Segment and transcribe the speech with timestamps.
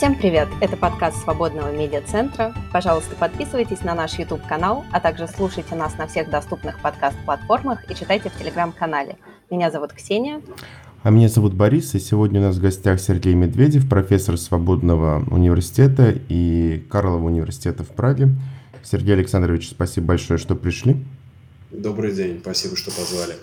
[0.00, 0.48] Всем привет!
[0.62, 2.54] Это подкаст Свободного медиацентра.
[2.72, 8.30] Пожалуйста, подписывайтесь на наш YouTube-канал, а также слушайте нас на всех доступных подкаст-платформах и читайте
[8.30, 9.18] в Телеграм-канале.
[9.50, 10.40] Меня зовут Ксения.
[11.02, 16.14] А меня зовут Борис, и сегодня у нас в гостях Сергей Медведев, профессор Свободного университета
[16.30, 18.30] и Карлова университета в Праге.
[18.82, 20.96] Сергей Александрович, спасибо большое, что пришли.
[21.70, 23.34] Добрый день, спасибо, что позвали.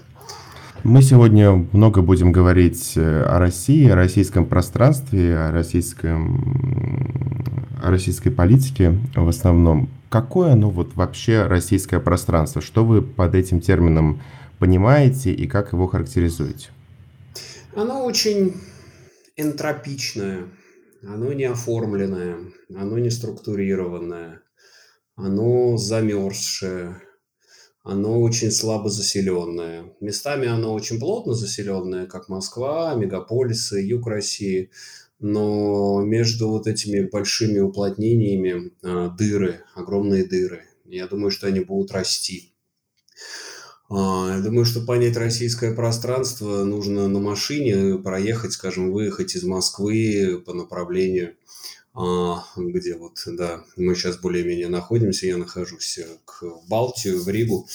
[0.87, 6.39] Мы сегодня много будем говорить э, о России, о российском пространстве, о, российском,
[7.83, 9.89] о российской политике в основном.
[10.07, 12.61] Какое оно вот вообще российское пространство?
[12.61, 14.21] Что вы под этим термином
[14.59, 16.69] понимаете и как его характеризуете?
[17.75, 18.53] Оно очень
[19.35, 20.45] энтропичное,
[21.05, 22.37] оно не оформленное,
[22.73, 24.39] оно не структурированное,
[25.17, 27.01] оно замерзшее,
[27.87, 29.93] оно очень слабо заселенное.
[30.01, 34.71] Местами оно очень плотно заселенное, как Москва, мегаполисы, юг России.
[35.19, 40.63] Но между вот этими большими уплотнениями э, дыры, огромные дыры.
[40.85, 42.51] Я думаю, что они будут расти.
[43.89, 50.43] А, я думаю, что понять российское пространство нужно на машине проехать, скажем, выехать из Москвы
[50.45, 51.35] по направлению
[52.55, 57.67] где вот, да, мы сейчас более-менее находимся, я нахожусь э, к Балтию, в Ригу,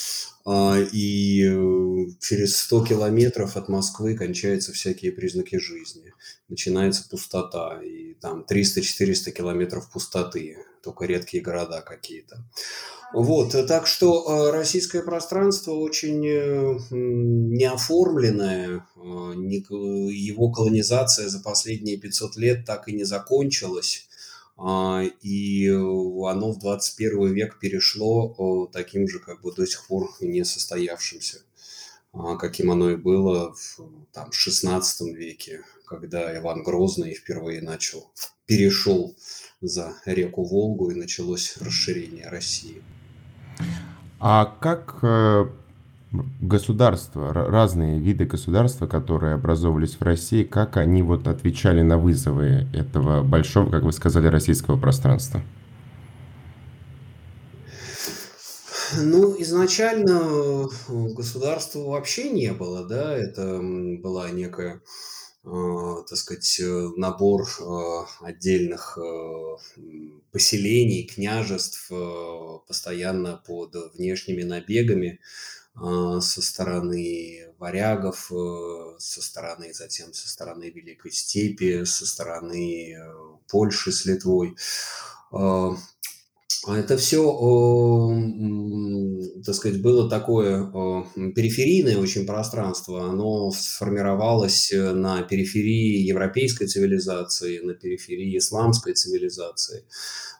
[0.44, 6.14] а, и э, через 100 километров от Москвы кончаются всякие признаки жизни.
[6.48, 12.44] Начинается пустота, и там 300-400 километров пустоты, только редкие города какие-то.
[13.12, 16.20] Вот, э, так что российское пространство очень
[16.90, 24.06] неоформленное, его колонизация за последние 500 лет так и не закончилась.
[24.64, 30.44] А, и оно в 21 век перешло таким же, как бы до сих пор не
[30.44, 31.40] состоявшимся,
[32.12, 33.80] а, каким оно и было в
[34.12, 38.12] там, 16 веке, когда Иван Грозный впервые начал,
[38.46, 39.16] перешел
[39.60, 42.84] за реку Волгу и началось расширение России.
[44.20, 45.46] А как э,
[46.40, 53.22] государства, разные виды государства, которые образовывались в России, как они вот отвечали на вызовы этого
[53.22, 55.42] большого, как вы сказали, российского пространства?
[58.98, 64.82] Ну, изначально государства вообще не было, да, это была некая,
[65.44, 66.60] э, так сказать,
[66.96, 67.64] набор э,
[68.20, 69.56] отдельных э,
[70.30, 71.90] поселений, княжеств,
[72.68, 75.20] постоянно под внешними набегами,
[75.74, 83.14] со стороны варягов, э, со стороны, затем со стороны Великой Степи, со стороны э,
[83.48, 84.56] Польши с Литвой.
[86.64, 87.22] А, это все,
[89.44, 90.64] так сказать, было такое
[91.34, 93.08] периферийное очень пространство.
[93.08, 99.84] Оно сформировалось э, на периферии европейской цивилизации, на периферии исламской цивилизации.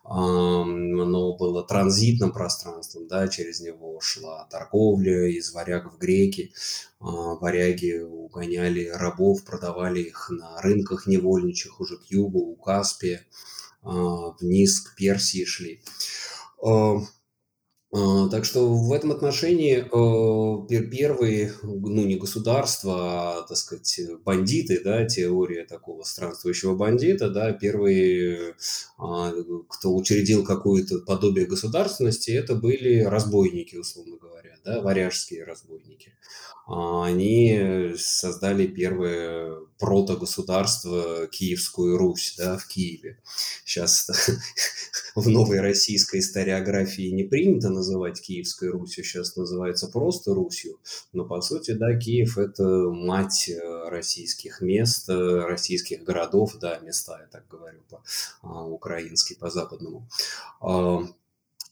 [0.05, 6.53] Оно было транзитным пространством, да, через него шла торговля из варягов в греки.
[7.00, 13.25] А, варяги угоняли рабов, продавали их на рынках невольничьих уже к югу, у Каспия.
[13.82, 15.82] А, вниз к Персии шли.
[17.94, 19.82] А, а, так что в этом отношении
[20.91, 28.54] первые, ну не государства, а, так сказать, бандиты, да, теория такого странствующего бандита, да, первые,
[28.97, 36.14] кто учредил какое-то подобие государственности, это были разбойники, условно говоря, да, варяжские разбойники.
[36.66, 43.19] А, они создали первое протогосударство Киевскую Русь да, в Киеве.
[43.64, 44.09] Сейчас
[45.16, 50.78] в новой российской историографии не принято называть Киевской Русью, сейчас называется просто Русью.
[51.12, 57.19] Но по сути, да, Киев– это мать э, российских мест, э, российских городов, да, места,
[57.21, 57.81] я так говорю
[58.41, 60.06] по-украински, по-западному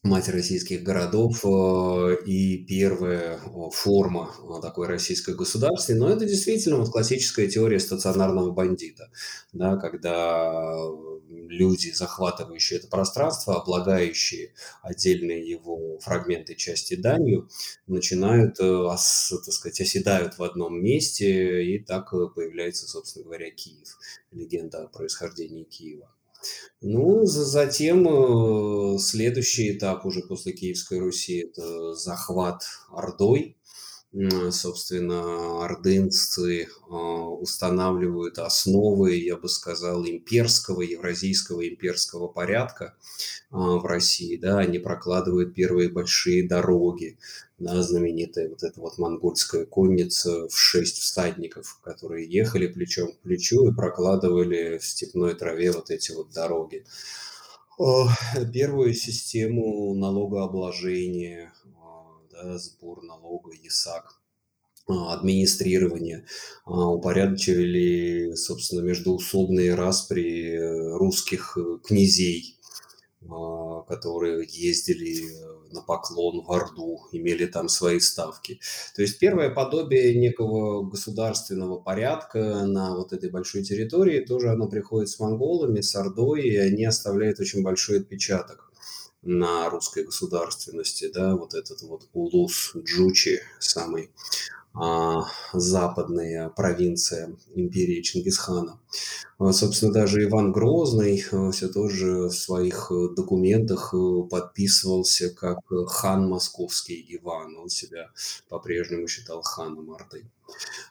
[0.03, 3.39] мать российских городов э, и первая
[3.73, 6.01] форма э, такой российской государственности.
[6.01, 9.11] Но это действительно вот классическая теория стационарного бандита,
[9.53, 10.75] да, когда
[11.29, 17.51] люди, захватывающие это пространство, облагающие отдельные его фрагменты части данью,
[17.87, 23.99] начинают, э, так сказать, оседают в одном месте, и так появляется, собственно говоря, Киев,
[24.33, 26.11] легенда о происхождении Киева.
[26.81, 33.57] Ну, затем э, следующий этап уже после Киевской Руси– это захват Ордой.
[34.51, 42.97] Собственно, ордынцы а, устанавливают основы, я бы сказал, имперского, евразийского имперского порядка
[43.51, 47.19] а, в России, да, они прокладывают первые большие дороги,
[47.59, 53.71] да, знаменитая вот эта вот монгольская конница в шесть всадников, которые ехали плечом к плечу
[53.71, 56.85] и прокладывали в степной траве вот эти вот дороги.
[58.53, 61.51] Первую систему налогообложения,
[62.59, 64.21] сбор налога, ЕСАК,
[64.91, 66.27] а, администрирование,
[66.65, 72.57] а, упорядочили, собственно, междуусобные распри э, русских э, князей,
[73.87, 78.61] которые ездили э, на поклон в Орду, имели там свои ставки.
[78.97, 85.11] То есть первое подобие некого государственного порядка на вот этой большой территории, тоже оно приходит
[85.11, 88.70] с монголами, с Ордой, и они оставляют очень большой отпечаток
[89.23, 94.11] на русской государственности, да, вот этот вот улус Джучи, самый
[94.73, 98.79] а, западная провинция империи Чингисхана.
[99.39, 105.59] А, собственно, даже Иван Грозный а, все тоже в своих э, документах э, подписывался как
[105.89, 107.57] хан московский Иван.
[107.57, 108.11] Он себя
[108.49, 110.31] по-прежнему считал ханом Орды.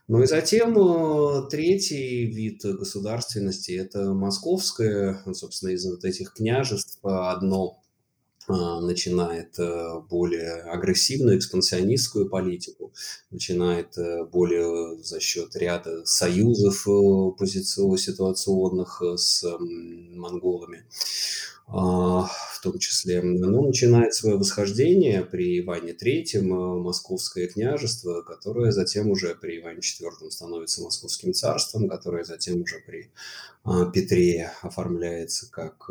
[0.10, 7.79] Ну и затем э, третий вид государственности– это московское, собственно, из вот этих княжеств одно
[8.50, 12.92] начинает э, более агрессивную экспансионистскую политику,
[13.30, 20.86] начинает э, более за счет ряда союзов э, позиционных, ситуационных с монголами,
[21.68, 23.22] а, в том числе.
[23.22, 30.32] Но начинает свое восхождение при Иване III, Московское княжество, которое затем уже при Иване IV
[30.32, 33.12] становится Московским царством, которое затем уже при
[33.94, 35.90] Петре оформляется как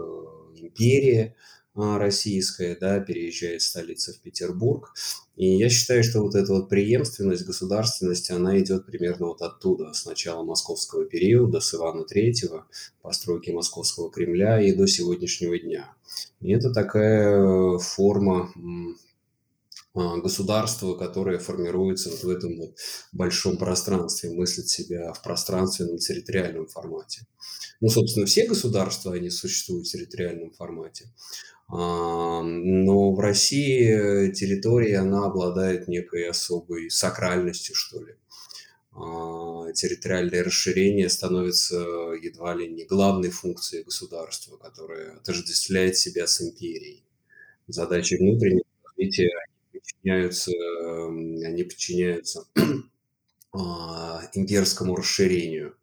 [0.56, 1.36] империя,
[1.78, 4.92] российская, да, переезжает столица в Петербург.
[5.36, 10.04] И я считаю, что вот эта вот преемственность, государственность, она идет примерно вот оттуда, с
[10.04, 12.62] начала московского периода, с Ивана III,
[13.02, 15.94] постройки московского Кремля и до сегодняшнего дня.
[16.40, 18.52] И это такая форма
[19.94, 22.76] а, государства, которое формируется вот в этом вот
[23.12, 27.26] большом пространстве, мыслит себя в пространственном территориальном формате.
[27.80, 31.06] Ну, собственно, все государства, они существуют в территориальном формате.
[31.70, 38.14] Но в России территория, она обладает некой особой сакральностью, что ли.
[39.00, 41.76] А, территориальное расширение становится
[42.20, 47.04] едва ли не главной функцией государства, которое отождествляет себя с империей.
[47.68, 50.50] Задачи внутреннего развития они подчиняются,
[51.46, 52.44] они подчиняются
[53.52, 55.76] а, имперскому расширению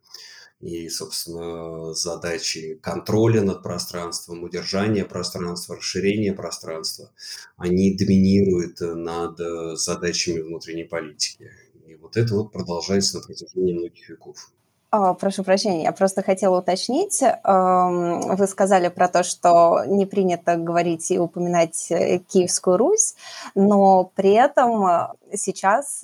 [0.66, 7.12] и, собственно, задачи контроля над пространством, удержания пространства, расширения пространства,
[7.56, 11.52] они доминируют над э, задачами внутренней политики.
[11.86, 14.50] И вот это вот продолжается на протяжении многих веков.
[14.90, 17.22] А, прошу прощения, я просто хотела уточнить.
[17.22, 23.14] Эм, вы сказали про то, что не принято говорить и упоминать э, Киевскую Русь,
[23.54, 26.04] но при этом э, сейчас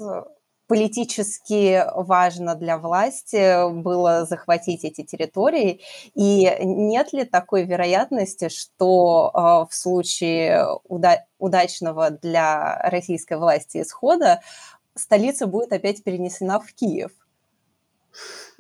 [0.72, 5.82] политически важно для власти было захватить эти территории.
[6.16, 14.40] И нет ли такой вероятности, что э, в случае уда- удачного для российской власти исхода
[14.96, 17.12] столица будет опять перенесена в Киев?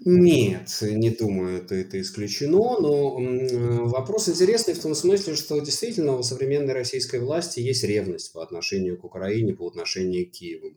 [0.03, 6.23] Нет, не думаю, это, это исключено, но вопрос интересный в том смысле, что действительно у
[6.23, 10.73] современной российской власти есть ревность по отношению к Украине, по отношению к Киеву.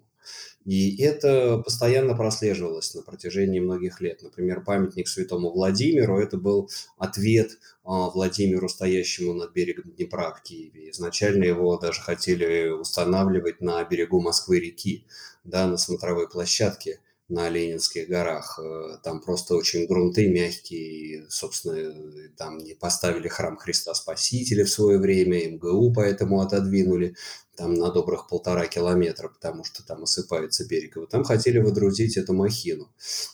[0.65, 4.23] И это постоянно прослеживалось на протяжении многих лет.
[4.23, 10.91] Например, памятник святому Владимиру– это был ответ а, Владимиру, стоящему над берегом Днепра в Киеве.
[10.91, 15.07] Изначально его даже хотели устанавливать на берегу Москвы-реки,
[15.45, 17.01] да, на смотровой площадке
[17.35, 18.59] на Ленинских горах.
[18.59, 21.27] Э, там просто очень грунты мягкие.
[21.29, 27.17] Собственно, там не поставили храм Христа Спасителя в свое время, МГУ поэтому отодвинули
[27.57, 30.97] там на добрых полтора километра, потому что там осыпается берег.
[30.97, 32.91] И вот там хотели выдрузить эту махину.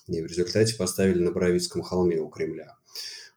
[0.09, 2.77] И в результате поставили на Боровицком холме у Кремля.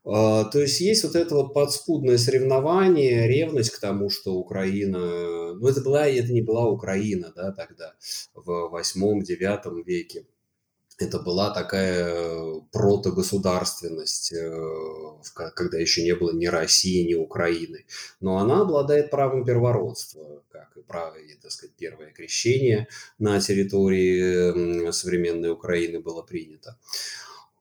[0.05, 5.53] А, то есть есть вот это вот подспудное соревнование, ревность к тому, что Украина...
[5.53, 7.93] Ну, это была, это не была Украина, да, тогда,
[8.33, 10.25] в восьмом-девятом веке
[10.99, 14.51] это была такая протогосударственность, э,
[15.55, 17.85] когда еще не было ни России, ни Украины.
[18.19, 22.87] Но она обладает правом первородства, как и право, так сказать, первое крещение
[23.19, 26.77] на территории современной Украины было принято.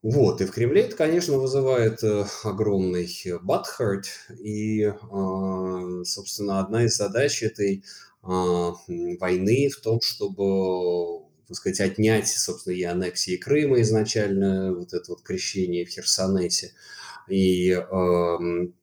[0.02, 3.08] Вот, и в Кремле это, конечно, вызывает э, огромный
[3.40, 4.06] бадхарт,
[4.40, 7.84] и, а, собственно, одна из задач этой
[8.24, 11.21] а, войны в том, чтобы
[11.52, 16.72] так сказать, отнять, собственно, и аннексии Крыма изначально, вот это вот крещение в Херсонесе,
[17.28, 18.74] и эм,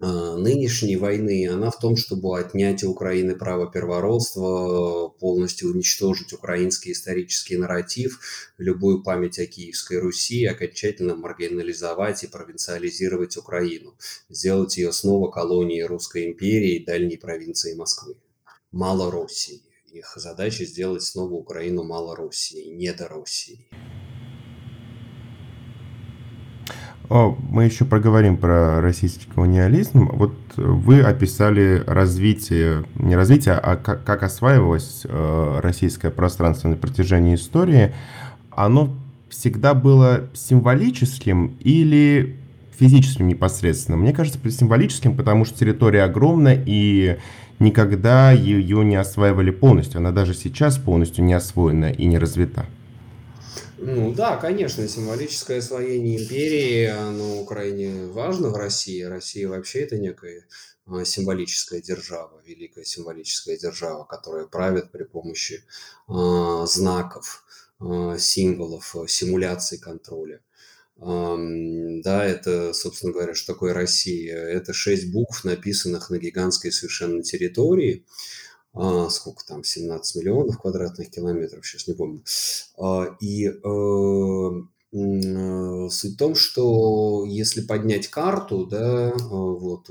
[0.00, 6.92] э, нынешней войны, она в том, чтобы отнять у Украины право первородства, полностью уничтожить украинский
[6.92, 8.20] исторический нарратив,
[8.56, 13.94] любую память о Киевской Руси, окончательно маргинализовать и провинциализировать Украину,
[14.30, 18.16] сделать ее снова колонией Русской империи и дальней провинции Москвы.
[18.72, 19.67] Мало России.
[19.92, 23.66] Их задача сделать снова Украину мало России, не до России.
[27.08, 30.10] Мы еще поговорим про российский колониализм.
[30.12, 37.34] Вот вы описали развитие, не развитие, а как, как осваивалось э, российское пространство на протяжении
[37.34, 37.94] истории.
[38.50, 38.94] Оно
[39.30, 42.36] всегда было символическим или
[42.78, 43.96] физическим непосредственно?
[43.96, 47.18] Мне кажется, символическим, потому что территория огромна и
[47.58, 49.98] никогда ее не осваивали полностью.
[49.98, 52.66] Она даже сейчас полностью не освоена и не развита.
[53.80, 59.02] Ну да, конечно, символическое освоение империи, оно крайне важно в России.
[59.02, 60.46] Россия вообще это некая
[60.86, 65.62] а, символическая держава, великая символическая держава, которая правит при помощи
[66.08, 67.44] э, знаков,
[67.80, 70.40] э, символов, симуляций контроля.
[70.98, 71.36] Э,
[72.02, 74.36] да, это, собственно говоря, что такое Россия?
[74.36, 78.04] Это шесть букв, написанных на гигантской совершенно территории,
[78.74, 82.22] а, сколько там, 17 миллионов квадратных километров, сейчас не помню.
[82.78, 83.50] А, и э,
[84.92, 89.88] э, суть в том, что если поднять карту, да, а, вот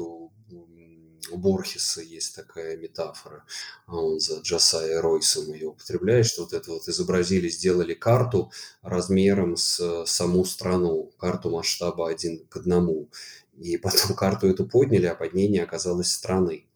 [1.32, 3.44] у, Борхеса есть такая метафора,
[3.88, 10.06] он за Джасая Ройсом ее употребляет, что вот это вот изобразили, сделали карту размером с
[10.06, 13.10] саму страну, карту масштаба один к одному.
[13.58, 16.68] И потом карту эту подняли, а под ней не оказалось страны.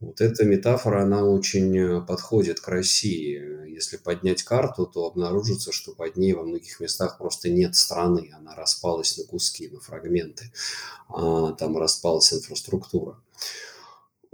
[0.00, 3.72] Вот эта метафора, она очень э, подходит к России.
[3.72, 8.30] Если поднять карту, то обнаружится, что под ней во многих местах просто нет страны.
[8.36, 10.52] Она распалась на куски, на фрагменты.
[11.08, 13.18] А, там распалась инфраструктура.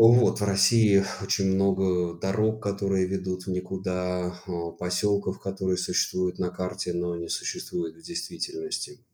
[0.02, 6.48] Вот, в России очень много дорог, которые ведут в никуда, а, поселков, которые существуют на
[6.48, 9.04] карте, но не существуют в действительности.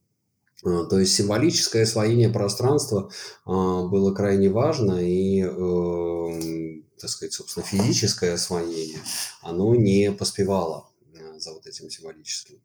[0.65, 3.11] А, то есть символическое освоение пространства
[3.45, 9.01] а, было крайне важно, и, эм, так сказать, собственно, физическое освоение,
[9.43, 10.89] оно не поспевало
[11.37, 12.61] за вот этим символическим.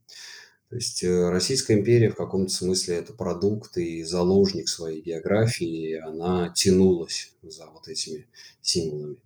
[0.72, 5.96] То есть э, Российская империя в каком-то смысле это продукт и заложник своей географии, и
[5.96, 8.30] она тянулась за вот этими
[8.62, 9.18] символами.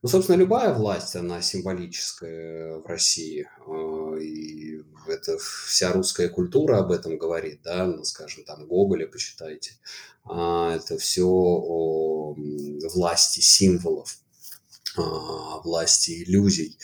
[0.00, 3.46] Ну, собственно, любая власть, она символическая в России.
[3.66, 9.72] А, и это вся русская культура об этом говорит, да, ну, скажем, там Гоголя почитайте.
[10.24, 12.34] А, это все о
[12.94, 14.16] власти символов,
[14.96, 16.78] власти иллюзий.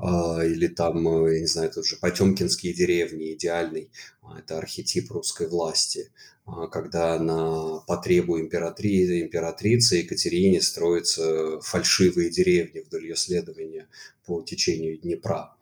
[0.00, 3.90] Или там, я не знаю, тут же Потемкинские деревни, идеальный,
[4.38, 6.10] это архетип русской власти.
[6.44, 9.22] А, когда на потребу императри...
[9.22, 13.88] императрицы Екатерине строятся фальшивые деревни вдоль ее следования
[14.26, 15.54] по течению Днепра.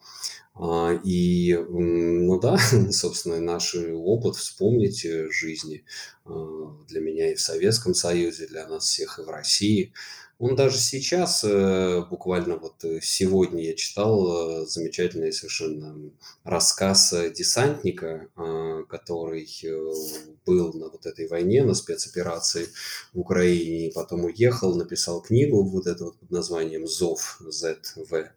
[0.54, 2.58] А, и, ну да,
[2.90, 5.84] собственно, наш опыт вспомнить жизни
[6.24, 9.92] а, для меня и в Советском Союзе, для нас всех и в России–
[10.40, 15.94] он даже сейчас, э, буквально вот э, сегодня я читал э, замечательный совершенно
[16.44, 18.28] рассказ десантника,
[18.88, 19.46] который
[20.46, 22.68] был на вот этой войне, на спецоперации
[23.12, 28.28] в Украине, и потом уехал, написал книгу вот эту вот под названием «Зов», ZV,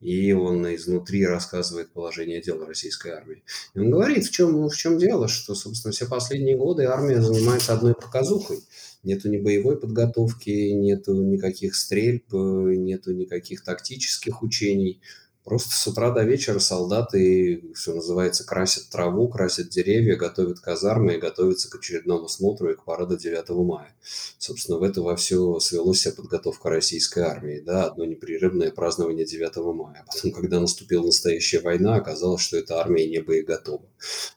[0.00, 3.42] и он изнутри рассказывает положение дел российской армии.
[3.74, 7.74] И он говорит, в чем, в чем дело, что, собственно, все последние годы армия занимается
[7.74, 8.60] одной показухой–
[9.02, 15.00] нету ни боевой подготовки, нету никаких стрельб, нету никаких тактических учений.
[15.42, 21.18] Просто с утра до вечера солдаты, что называется, красят траву, красят деревья, готовят казармы и
[21.18, 23.96] готовятся к очередному смотру и к параду 9 мая.
[24.38, 27.60] Собственно, в это во все свелась вся подготовка российской армии.
[27.60, 30.04] Да, одно непрерывное празднование 9 мая.
[30.06, 33.88] А потом, когда наступила настоящая война, оказалось, что эта армия не боеготова.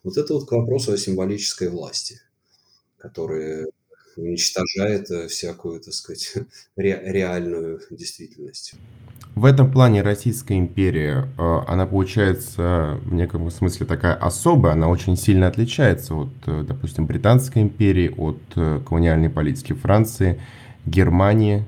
[0.04, 2.22] Вот это вот к вопросу о символической власти,
[2.96, 3.66] которая
[4.16, 6.34] уничтожает э, всякую, так сказать,
[6.76, 8.74] ре, реальную действительность.
[9.34, 15.16] В этом плане Российская империя, э, она получается в неком смысле такая особая, она очень
[15.16, 18.38] сильно отличается от, э, допустим, Британской империи, от
[18.84, 20.40] колониальной политики Франции,
[20.86, 21.64] Германии.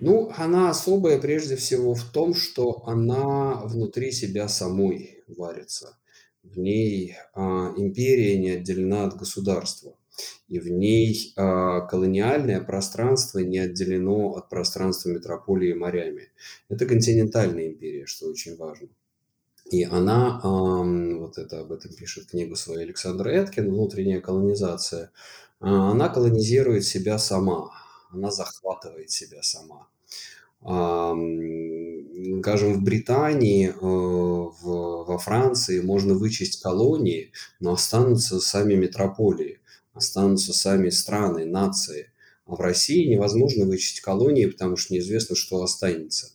[0.00, 5.96] Ну, она особая прежде всего в том, что она внутри себя самой варится.
[6.42, 9.96] В ней а, империя не отделена от государства
[10.48, 16.30] и в ней а, колониальное пространство не отделено от пространства метрополии морями.
[16.68, 18.88] Это континентальная империя, что очень важно.
[19.70, 25.10] И она, вот это об этом пишет книгу свою Александр Эткин «Внутренняя колонизация»,
[25.60, 27.70] а, она колонизирует себя сама,
[28.10, 29.88] она захватывает себя сама.
[32.40, 39.60] Скажем, в Британии, э, в, во Франции можно вычесть колонии, но останутся сами метрополии,
[39.94, 42.12] останутся сами страны, нации.
[42.44, 46.34] А в России невозможно вычесть колонии, потому что неизвестно, что останется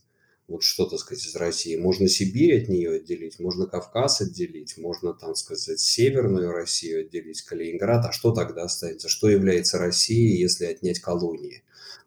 [0.50, 1.76] вот что, так сказать, из России.
[1.76, 8.06] Можно Сибирь от нее отделить, можно Кавказ отделить, можно, там сказать, Северную Россию отделить, Калининград.
[8.06, 9.08] А что тогда останется?
[9.08, 11.64] Что является Россией, если отнять колонии?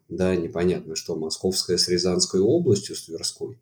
[0.08, 3.58] Да, непонятно, что Московская с Рязанской областью, с Тверской,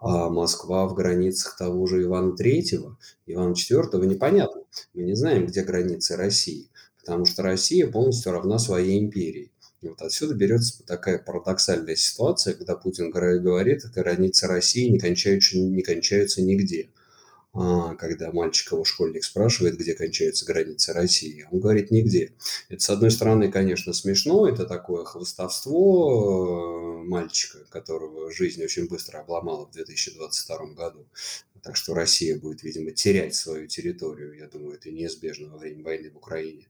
[0.00, 4.62] а Москва в границах того же Ивана Третьего, Ивана Четвертого, непонятно.
[4.94, 6.68] Мы не знаем, где границы России,
[7.08, 9.50] потому что Россия полностью равна своей империи.
[9.80, 15.56] И вот отсюда берется такая парадоксальная ситуация, когда Путин говорит, что границы России не кончаются,
[15.56, 16.90] не кончаются нигде.
[17.54, 22.34] А, когда мальчик его школьник спрашивает, где кончаются границы России, он говорит нигде.
[22.68, 29.20] Это, с одной стороны, конечно, смешно, это такое хвостовство э, мальчика, которого жизнь очень быстро
[29.20, 31.06] обломала в 2022 году.
[31.62, 36.10] Так что Россия будет, видимо, терять свою территорию, я думаю, это неизбежно во время войны
[36.10, 36.66] в Украине.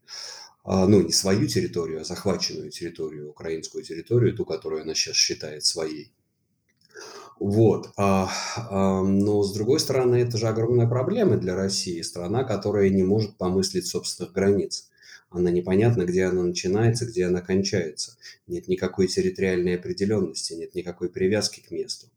[0.64, 5.64] А, ну, не свою территорию, а захваченную территорию, украинскую территорию, ту, которую она сейчас считает
[5.64, 6.12] своей.
[7.38, 7.90] Вот.
[7.96, 12.02] А, а, но, с другой стороны, это же огромная проблема для России.
[12.02, 14.88] Страна, которая не может помыслить собственных границ.
[15.30, 18.16] Она непонятна, где она начинается, где она кончается.
[18.46, 22.08] Нет никакой территориальной определенности, нет никакой привязки к месту.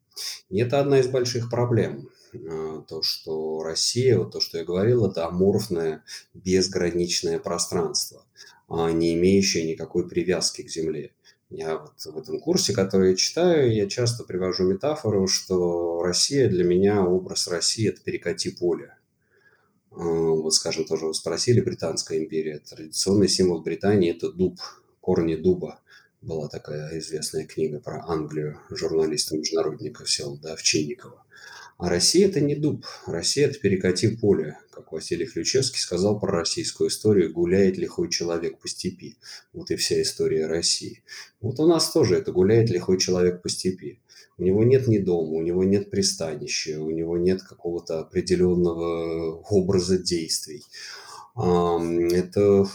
[0.50, 2.10] И это одна из больших проблем.
[2.34, 8.26] А, то, что Россия, вот то, что я говорил, это аморфное, безграничное пространство,
[8.68, 11.14] а не имеющее никакой привязки к Земле.
[11.50, 16.64] Я вот в этом курсе, который я читаю, я часто привожу метафору, что Россия для
[16.64, 18.96] меня, образ России– это перекати поле.
[19.92, 22.60] А, вот, скажем, тоже вы спросили, Британская империя.
[22.60, 24.60] Традиционный символ Британии– это дуб,
[25.02, 25.82] корни дуба.
[26.22, 31.26] Была такая известная книга про Англию журналиста-международника Всеволода Овчинникова.
[31.82, 32.86] А Россия– это не дуб.
[33.08, 34.56] Россия– это перекати поле.
[34.70, 39.18] Как Василий Ключевский сказал про российскую историю, гуляет лихой человек по степи.
[39.52, 41.02] Вот и вся история России.
[41.42, 44.00] Вот у нас тоже это гуляет лихой человек по степи.
[44.38, 49.98] У него нет ни дома, у него нет пристанища, у него нет какого-то определенного образа
[49.98, 50.64] действий
[51.36, 52.66] это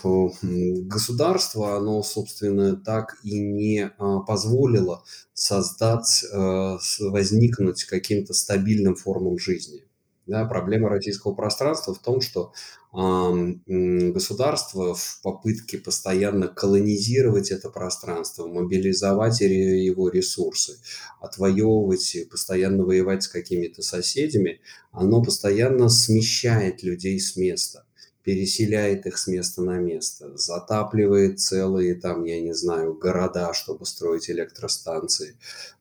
[0.43, 9.85] государство, оно, собственно, так и не а, позволило создать, э, возникнуть каким-то стабильным формам жизни.
[10.27, 12.53] Да, проблема российского пространства в том, что
[12.93, 20.79] государство в попытке постоянно колонизировать это пространство, мобилизовать его ресурсы,
[21.21, 27.86] отвоевывать, постоянно воевать с какими-то соседями, оно постоянно смещает людей с места
[28.27, 34.29] переселяет их с места на место, затапливает целые там, я не знаю, города, чтобы строить
[34.29, 35.37] электростанции,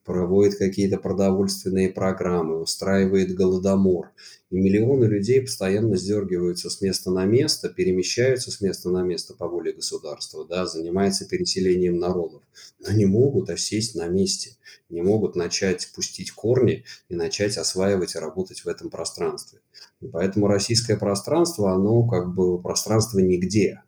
[0.05, 4.12] проводит какие-то продовольственные программы, устраивает голодомор.
[4.51, 9.47] И миллионы людей постоянно сдергиваются с места на место, перемещаются с места на место по
[9.47, 12.43] воле государства, да, занимаются переселением народов,
[12.79, 14.55] но не могут осесть на месте,
[14.89, 19.60] не могут начать пустить корни и начать осваивать и работать в этом пространстве.
[20.01, 23.81] И поэтому российское пространство, оно как бы пространство нигде.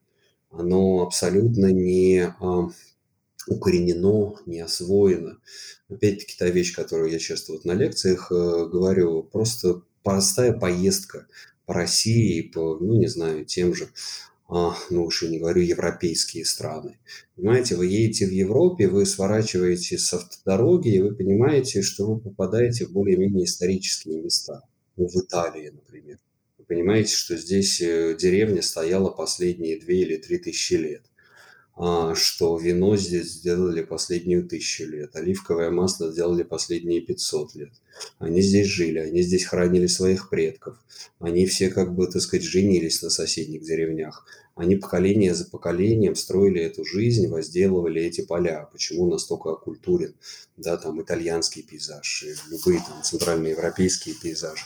[0.50, 2.70] Оно абсолютно не а,
[3.48, 5.38] укоренено, не освоено.
[5.90, 11.28] Опять-таки та вещь, которую я часто вот на лекциях э, говорю, просто простая поездка
[11.66, 13.90] по России, по, ну не знаю, тем же,
[14.48, 16.98] а, ну уж и не говорю, европейские страны.
[17.36, 22.86] Понимаете, вы едете в Европе, вы сворачиваете с автодороги, и вы понимаете, что вы попадаете
[22.86, 24.62] в более-менее исторические места
[24.96, 26.20] ну, в Италии, например.
[26.58, 31.02] Вы понимаете, что здесь э, деревня стояла последние две или три тысячи лет,
[32.16, 37.72] что вино здесь сделали последнюю тысячу лет, оливковое масло сделали последние 500 лет.
[38.20, 40.78] Они здесь жили, они здесь хранили своих предков.
[41.20, 44.26] Они все, как бы, так сказать, женились на соседних деревнях.
[44.56, 48.68] Они поколение за поколением строили эту жизнь, возделывали эти поля.
[48.72, 50.16] Почему настолько оккультурен,
[50.58, 54.64] да, там, итальянский пейзаж, любые там центральноевропейские пейзажи.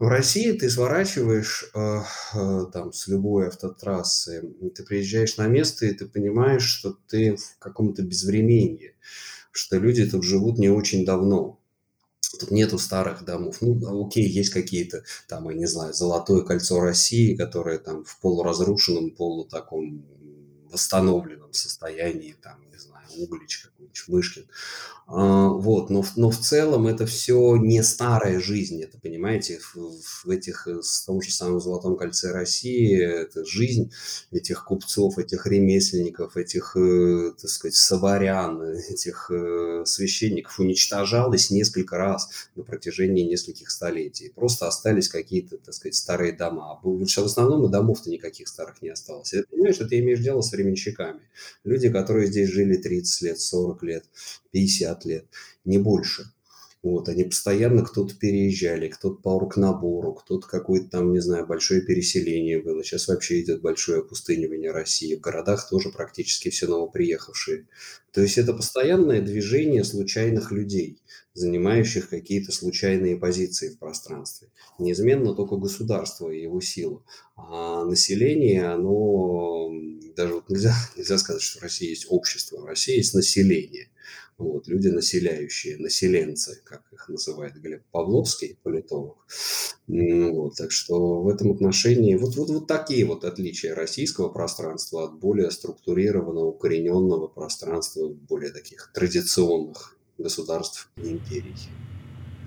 [0.00, 2.00] В России ты сворачиваешь э,
[2.32, 4.42] э, там с любой автотрассы,
[4.74, 8.94] ты приезжаешь на место, и ты понимаешь, что ты в каком-то безвременье,
[9.52, 11.60] что люди тут живут не очень давно.
[12.40, 13.58] Тут нету старых домов.
[13.60, 19.10] Ну, окей, есть какие-то, там, я не знаю, Золотое кольцо России, которое там в полуразрушенном,
[19.10, 20.06] полу таком
[20.72, 24.46] восстановленном состоянии, там, не знаю, Углич какой-нибудь, Мышкин.
[25.12, 30.30] А, вот, но, но в целом это все не старая жизнь, это, понимаете, в, в
[30.30, 33.90] этих, в том же самом Золотом кольце России, это жизнь
[34.30, 42.28] этих купцов, этих ремесленников, этих, э, так сказать, саварян, этих э, священников уничтожалась несколько раз
[42.54, 44.32] на протяжении нескольких столетий.
[44.32, 46.78] Просто остались какие-то, так сказать, старые дома.
[46.84, 49.32] В основном и домов-то никаких старых не осталось.
[49.32, 51.20] Это, понимаешь, это имеешь дело с временщиками.
[51.64, 54.04] Люди, которые здесь жили 30 лет, 40 лет,
[54.52, 55.26] 50 лет,
[55.64, 56.32] не больше.
[56.82, 62.62] Вот, они постоянно кто-то переезжали, кто-то по оргнабору, кто-то какое-то там, не знаю, большое переселение
[62.62, 62.82] было.
[62.82, 65.14] Сейчас вообще идет большое опустынивание России.
[65.14, 67.66] В городах тоже практически все новоприехавшие.
[68.12, 71.02] То есть это постоянное движение случайных людей,
[71.34, 74.48] занимающих какие-то случайные позиции в пространстве.
[74.78, 77.02] Неизменно только государство и его сила.
[77.36, 79.70] А население, оно
[80.14, 83.88] даже вот нельзя, нельзя сказать, что в России есть общество, в России есть население–
[84.40, 89.18] вот, люди населяющие, населенцы, как их называет Глеб Павловский, политолог.
[89.86, 95.18] Вот, так что в этом отношении вот, вот, вот такие вот отличия российского пространства от
[95.18, 101.56] более структурированного, укорененного пространства более таких традиционных государств и империй.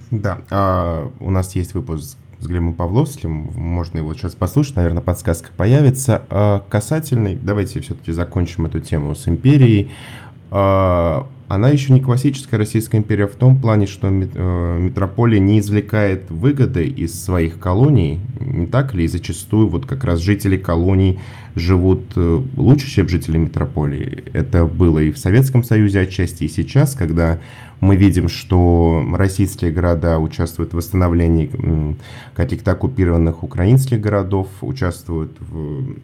[0.10, 5.50] Да, а у нас есть выпуск с Глебом Павловским, можно его сейчас послушать, наверное, подсказка
[5.56, 6.24] появится.
[6.30, 9.92] А касательный, давайте все-таки закончим эту тему с империей.
[10.56, 16.30] А, она еще не классическая Российская империя в том плане, что э, метрополия не извлекает
[16.30, 19.06] выгоды из своих колоний, не так ли?
[19.06, 21.20] И зачастую вот как раз жители колоний
[21.56, 24.26] живут э, лучше, чем жители метрополии.
[24.34, 27.40] Это было и в Советском Союзе отчасти, и сейчас, когда
[27.80, 31.50] мы видим, что российские города участвуют в восстановлении
[32.36, 35.96] каких-то оккупированных украинских городов, участвуют в,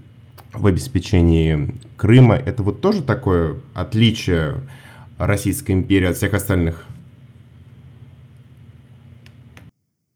[0.54, 2.38] в обеспечении Крыма.
[2.38, 4.62] Это вот тоже такое отличие
[5.18, 6.86] Российской империи от всех остальных?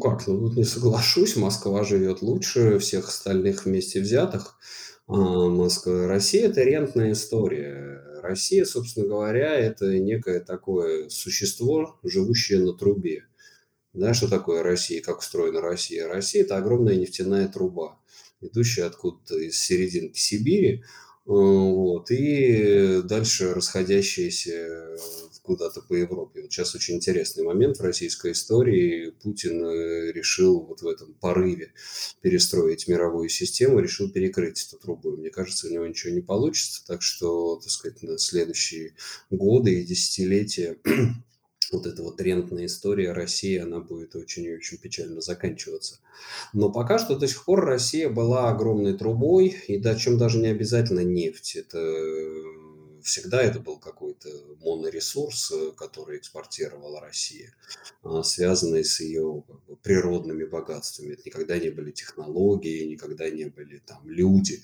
[0.00, 4.58] как, ну тут не соглашусь, Москва живет лучше всех остальных вместе взятых.
[5.06, 8.02] А Москва, Россия– это рентная история.
[8.22, 13.24] Россия, собственно говоря, это некое такое существо, живущее на трубе.
[13.92, 16.08] Да, что такое Россия, как устроена Россия?
[16.08, 17.98] Россия– это огромная нефтяная труба,
[18.44, 20.82] идущая откуда-то из серединки Сибири,
[21.24, 24.96] вот, и дальше расходящиеся
[25.44, 26.42] куда-то по Европе.
[26.42, 29.10] Вот сейчас очень интересный момент в российской истории.
[29.22, 31.72] Путин э, решил вот в этом порыве
[32.22, 35.16] перестроить мировую систему, решил перекрыть эту трубу.
[35.16, 38.94] Мне кажется, у него ничего не получится, так что, так сказать, на следующие
[39.30, 40.78] годы и десятилетия
[41.74, 46.00] вот эта вот рентная история России, она будет очень и очень печально заканчиваться.
[46.52, 50.48] Но пока что до сих пор Россия была огромной трубой, и да, чем даже не
[50.48, 51.56] обязательно нефть.
[51.56, 51.78] Это
[53.04, 54.28] всегда это был какой-то
[54.60, 57.54] моноресурс, э, который экспортировала Россия,
[58.02, 59.44] а, связанный с ее
[59.82, 61.12] природными богатствами.
[61.12, 64.62] Это никогда не были технологии, никогда не были там люди,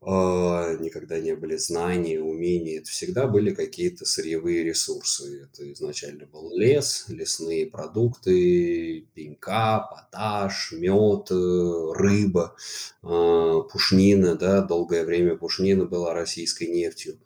[0.00, 2.78] никогда не были знания, умения.
[2.78, 5.42] Это всегда были какие-то сырьевые ресурсы.
[5.42, 12.54] Это изначально был лес, лесные продукты, пенька, поташ, мед, э, рыба,
[13.02, 14.36] а, пушнина.
[14.36, 17.18] Да, долгое время пушнина была российской нефтью.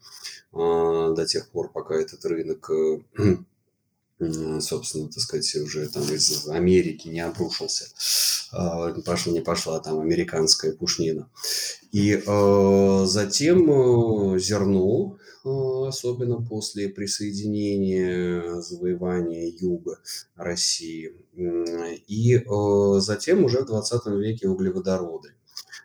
[0.52, 2.98] А, до тех пор, пока этот рынок, э,
[4.60, 7.86] собственно, так сказать, уже там из Америки не обрушился.
[8.52, 11.28] А, пошла, не пошла там американская пушнина.
[11.90, 19.98] И э, затем э, зерно, особенно после присоединения, завоевания юга
[20.36, 21.12] России.
[22.06, 22.44] И
[23.00, 25.34] затем уже в 20 веке углеводороды.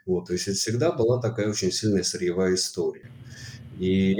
[0.06, 3.12] Вот, то есть это всегда была такая очень сильная сырьевая история.
[3.80, 4.18] И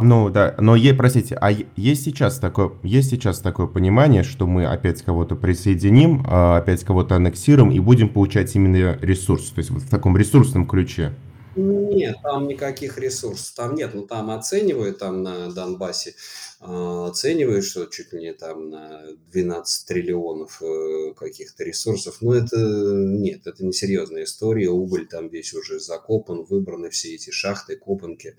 [0.00, 4.66] ну да, но е, простите, а есть сейчас такое, есть сейчас такое понимание, что мы
[4.66, 9.82] опять кого-то присоединим, а опять кого-то аннексируем и будем получать именно ресурс, то есть вот
[9.82, 11.12] в таком ресурсном ключе?
[11.60, 13.94] Нет, там никаких ресурсов там нет.
[13.94, 16.14] Ну, там оценивают там на Донбассе,
[16.60, 22.18] а, оценивают, что чуть ли не там на 12 триллионов э, каких-то ресурсов.
[22.20, 24.70] Но это нет, это не серьезная история.
[24.70, 28.36] Уголь там весь уже закопан, выбраны все эти шахты, копанки,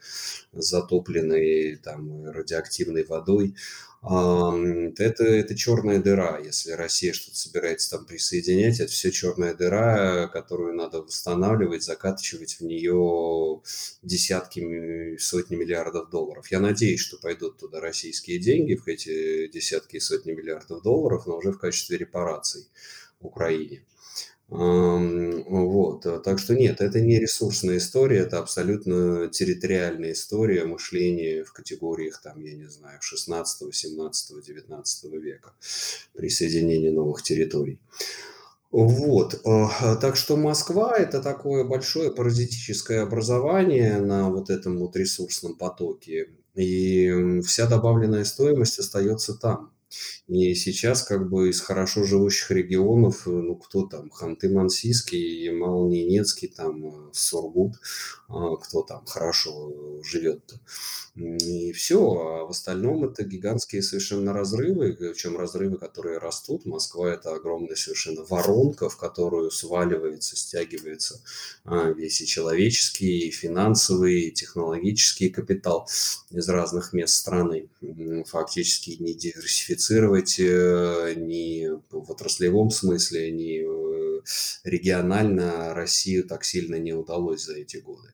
[0.53, 3.55] затопленные там радиоактивной водой
[4.03, 6.39] это, это черная дыра.
[6.39, 12.61] Если Россия что-то собирается там присоединять, это все черная дыра, которую надо восстанавливать, закатывать в
[12.61, 13.61] нее
[14.01, 16.49] десятки, сотни миллиардов долларов.
[16.49, 21.37] Я надеюсь, что пойдут туда российские деньги, в эти десятки и сотни миллиардов долларов, но
[21.37, 22.67] уже в качестве репараций
[23.19, 23.83] Украине.
[24.51, 32.21] Вот, так что нет, это не ресурсная история, это абсолютно территориальная история мышления в категориях,
[32.21, 35.53] там, я не знаю, 16, 17, 19 века,
[36.13, 37.79] присоединения новых территорий.
[38.71, 39.67] Вот, э,
[40.01, 47.41] так что Москва– это такое большое паразитическое образование на вот этом вот ресурсном потоке, и
[47.45, 49.71] вся добавленная стоимость остается там.
[50.27, 56.85] И сейчас как бы из хорошо живущих регионов, э, ну кто там, Ханты-Мансийский, Ямал-Ненецкий, там
[56.85, 57.75] э, Сургут,
[58.61, 60.59] кто там хорошо живет-то.
[61.15, 66.65] И все, а в остальном это гигантские совершенно разрывы, причем разрывы, которые растут.
[66.65, 71.21] Москва это огромная совершенно воронка, в которую сваливается, стягивается
[71.65, 75.87] а, весь и человеческий, и финансовый, и технологический капитал
[76.29, 77.69] из разных мест страны.
[78.27, 84.21] Фактически не диверсифицировать э, ни в отраслевом смысле, ни э,
[84.63, 88.13] регионально Россию так сильно не удалось за эти годы.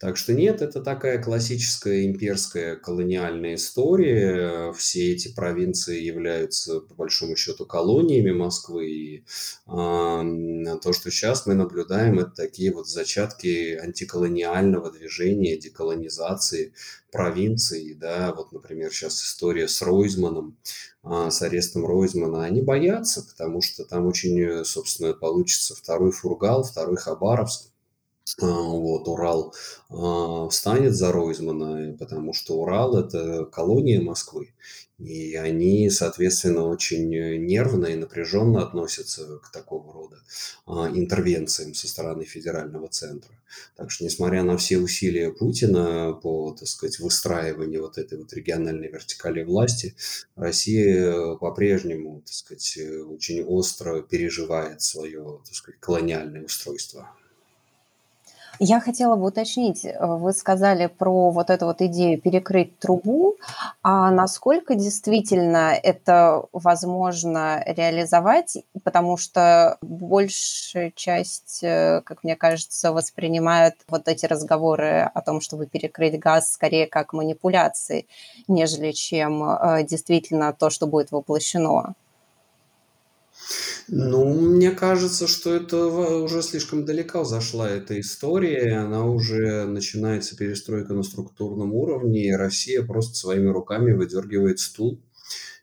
[0.00, 4.72] Так что нет, это такая классическая имперская колониальная история.
[4.72, 8.88] Все эти провинции являются, по большому счету, колониями Москвы.
[8.88, 9.22] И э,
[9.66, 16.72] то, что сейчас мы наблюдаем, это такие вот зачатки антиколониального движения, деколонизации
[17.12, 17.94] провинций.
[17.94, 18.32] Да?
[18.34, 20.56] Вот, например, сейчас история с Ройзманом,
[21.04, 22.44] э, с арестом Ройзмана.
[22.44, 27.79] Они боятся, потому что там очень, собственно, получится второй Фургал, второй Хабаровск а,
[28.38, 29.54] вот, Урал
[29.88, 34.54] а, встанет за Ройзмана, потому что Урал– это колония Москвы,
[34.98, 40.18] и они, соответственно, очень нервно и напряженно относятся к такого рода
[40.66, 43.34] а, интервенциям со стороны федерального центра.
[43.76, 48.88] Так что, несмотря на все усилия Путина по, так сказать, выстраиванию вот этой вот региональной
[48.88, 49.96] вертикали власти,
[50.36, 57.10] Россия по-прежнему, так сказать, очень остро переживает свое, так сказать, колониальное устройство.
[58.62, 63.36] Я хотела бы уточнить, э, вы сказали про вот эту вот идею перекрыть трубу,
[63.82, 73.76] а насколько действительно это возможно реализовать, потому что большая часть, э, как мне кажется, воспринимают
[73.88, 78.08] вот эти разговоры о том, чтобы перекрыть газ скорее как манипуляции,
[78.46, 81.94] нежели чем э, действительно то, что будет воплощено.
[83.88, 90.94] Ну, мне кажется, что это уже слишком далеко зашла эта история, она уже начинается перестройка
[90.94, 95.02] на структурном уровне, и Россия просто своими руками выдергивает стул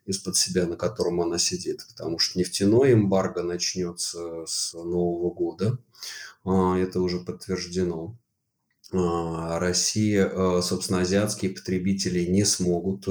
[0.05, 5.77] из-под себя, на котором она сидит, потому что нефтяной эмбарго начнется с Нового года,
[6.43, 8.17] а, это уже подтверждено.
[8.93, 13.05] А, Россия, а, собственно, азиатские потребители не смогут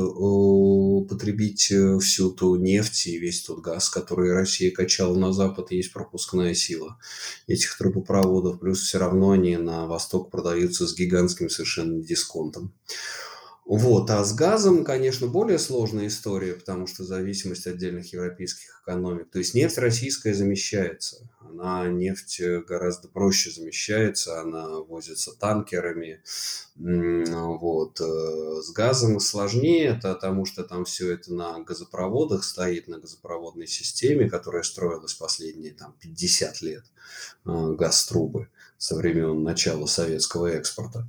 [1.09, 5.93] потребить э, всю ту нефть и весь тот газ, который Россия качала на Запад, есть
[5.93, 6.99] пропускная сила
[7.47, 12.73] этих трубопроводов, плюс все равно они на Восток продаются с гигантским совершенно дисконтом.
[13.67, 14.11] Вот.
[14.11, 19.29] А с газом, конечно, более сложная история, потому что зависимость отдельных европейских экономик.
[19.31, 21.29] То есть нефть российская замещается.
[21.41, 26.23] Она, нефть гораздо проще замещается, она возится танкерами.
[26.77, 28.01] Вот.
[28.01, 34.31] Э, с газом сложнее, потому что там все это на газопроводах стоит, на газопроводной системе,
[34.31, 36.85] которая строилась последние там, 50 лет,
[37.45, 38.49] э, газ-трубы
[38.79, 41.09] со времен начала советского экспорта.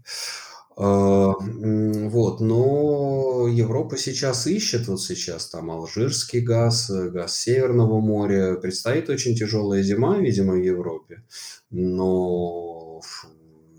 [0.79, 8.55] А, вот, но Европа сейчас ищет, вот сейчас там алжирский газ, э, газ Северного моря.
[8.55, 11.23] Предстоит очень тяжелая зима, видимо, в Европе.
[11.71, 13.01] Но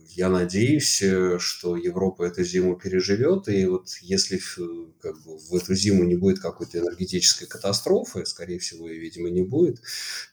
[0.08, 4.40] я надеюсь, э, что Европа эту зиму переживет, и вот если
[5.00, 9.42] как бы, в эту зиму не будет какой-то энергетической катастрофы, скорее всего, и, видимо, не
[9.42, 9.80] будет,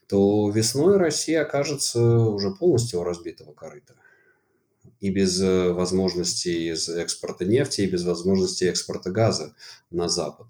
[0.08, 3.94] то весной Россия окажется уже полностью разбитого корыта
[5.06, 9.56] и без э, возможности из экспорта нефти, и без возможности экспорта газа
[9.92, 10.48] на Запад.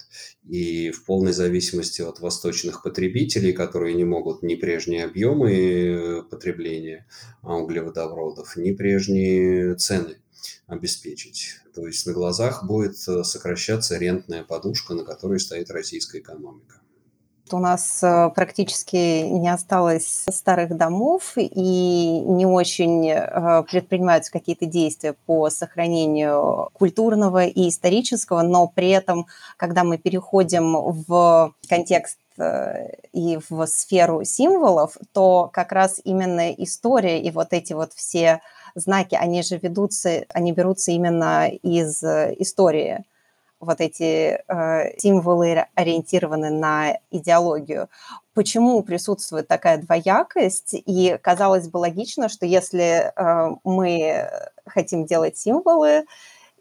[0.48, 7.06] И в полной зависимости от восточных потребителей, которые не могут ни прежние объемы э, потребления
[7.44, 10.22] углеводородов, ни прежние цены
[10.68, 11.58] обеспечить.
[11.74, 16.80] То есть на глазах будет э, сокращаться рентная подушка, на которой стоит российская экономика.
[17.52, 25.14] У нас э, практически не осталось старых домов и не очень э, предпринимаются какие-то действия
[25.28, 29.28] по сохранению культурного и исторического, но при этом,
[29.58, 30.76] когда мы переходим
[31.08, 37.74] в контекст э, и в сферу символов, то как раз именно история и вот эти
[37.74, 38.42] вот все
[38.74, 43.06] знаки, они же ведутся, они берутся именно из истории
[43.60, 47.90] вот эти э, символы ориентированы на идеологию.
[48.34, 50.74] Почему присутствует такая двоякость?
[50.74, 54.30] И казалось бы логично, что если э, мы
[54.66, 56.06] хотим делать символы,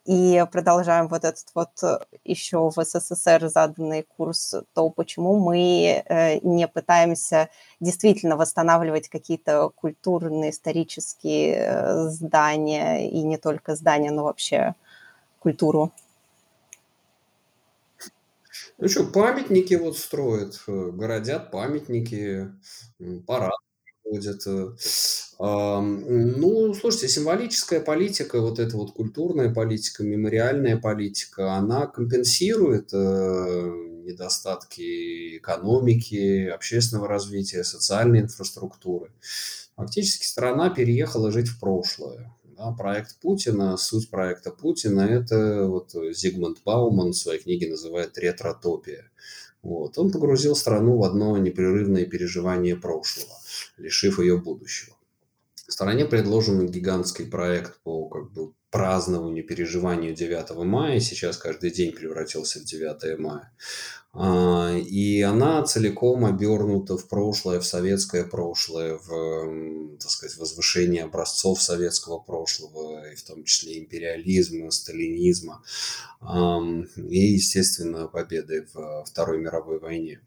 [0.04, 6.40] и продолжаем вот этот вот э, еще в СССР заданный курс, то почему мы э,
[6.40, 7.48] не пытаемся
[7.80, 14.74] действительно восстанавливать какие-то культурные, исторические э, здания, и не только здания, но вообще
[15.38, 15.90] культуру?
[18.84, 22.50] Ну что, памятники вот строят, городят памятники,
[23.26, 23.54] парад
[24.02, 24.44] ходят.
[25.38, 32.98] Ну, слушайте, символическая политика, вот эта вот культурная политика, мемориальная политика, она компенсирует э,
[34.04, 39.10] недостатки экономики, общественного развития, социальной инфраструктуры.
[39.76, 42.30] Фактически страна переехала жить в прошлое.
[42.56, 49.10] Да, проект Путина, суть проекта Путина– это вот Зигмунд Бауман в своей книге называет ретротопия.
[49.62, 49.98] Вот.
[49.98, 53.34] Он погрузил страну в одно непрерывное переживание прошлого,
[53.76, 54.93] лишив ее будущего.
[55.74, 61.00] Стране предложен гигантский проект по как бы, празднованию, переживанию 9 мая.
[61.00, 63.52] Сейчас каждый день превратился в 9 мая.
[64.12, 71.60] А, и она целиком обернута в прошлое, в советское прошлое, в, так сказать, возвышение образцов
[71.60, 75.64] советского прошлого, и в том числе империализма, сталинизма,
[76.22, 80.20] и, естественно, победы в Второй мировой войне.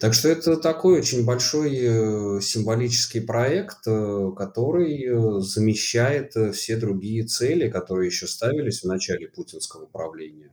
[0.00, 7.24] Так что это такой очень большой э, символический проект, э, который э, замещает все другие
[7.24, 10.50] цели, которые еще ставились в начале путинского правления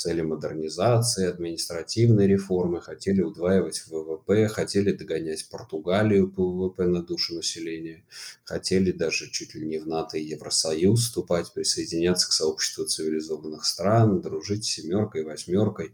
[0.00, 8.02] цели модернизации, административной реформы, хотели удваивать ВВП, хотели догонять Португалию по ВВП на душу населения,
[8.44, 14.22] хотели даже чуть ли не в НАТО и Евросоюз вступать, присоединяться к сообществу цивилизованных стран,
[14.22, 15.92] дружить с семеркой, восьмеркой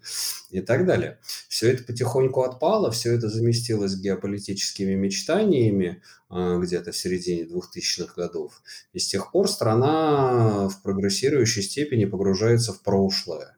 [0.51, 1.19] и так далее.
[1.49, 8.63] Все это потихоньку отпало, все это заместилось геополитическими мечтаниями, а, где-то в середине 2000-х годов.
[8.93, 13.56] И с тех пор страна в прогрессирующей степени погружается в прошлое.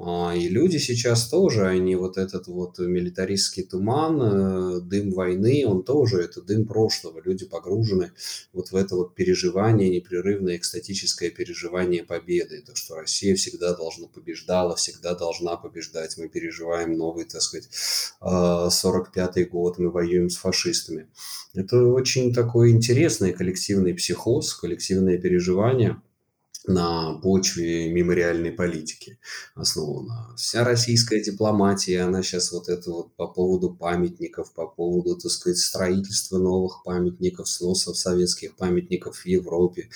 [0.00, 5.82] А, и люди сейчас тоже, они вот этот вот милитаристский туман, э, дым войны, он
[5.82, 7.20] тоже, это дым прошлого.
[7.24, 8.12] Люди погружены
[8.52, 12.62] вот в это вот переживание, непрерывное экстатическое переживание победы.
[12.64, 16.16] То, что Россия всегда должна побеждала, всегда должна побеждать.
[16.16, 17.68] Мы переживаем новый, так сказать,
[18.22, 21.08] 45-й а, год, мы воюем с фашистами.
[21.54, 26.00] Это очень такой интересный коллективный психоз, коллективное переживание–
[26.68, 29.18] на почве мемориальной политики
[29.54, 30.34] основана.
[30.36, 35.56] Вся российская дипломатия, она сейчас вот это вот по поводу памятников, по поводу, так сказать,
[35.56, 39.88] строительства новых памятников, сносов советских памятников в Европе,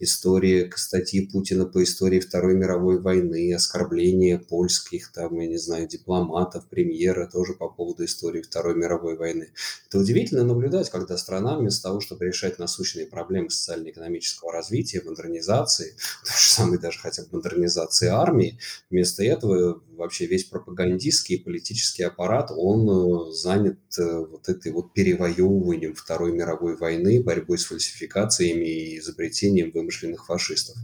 [0.00, 6.66] история статьи Путина по истории Второй мировой войны, оскорбления польских, там, я не знаю, дипломатов,
[6.68, 9.52] премьера тоже по поводу истории Второй мировой войны.
[9.88, 16.30] Это удивительно наблюдать, когда страна вместо того, чтобы решать насущные проблемы социально-экономического развития, модернизации, то
[16.30, 18.58] же самое даже хотя бы модернизации армии.
[18.90, 24.92] Вместо этого вообще весь пропагандистский и политический аппарат, он э, занят э, вот этой вот
[24.92, 30.76] перевоевыванием Второй мировой войны, борьбой с фальсификациями и изобретением вымышленных фашистов.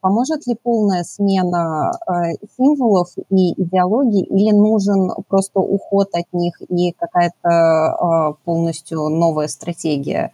[0.00, 6.92] Поможет ли полная смена э, символов и идеологий, или нужен просто уход от них и
[6.92, 10.32] какая-то полностью новая стратегия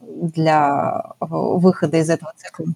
[0.00, 2.66] для выхода из этого цикла?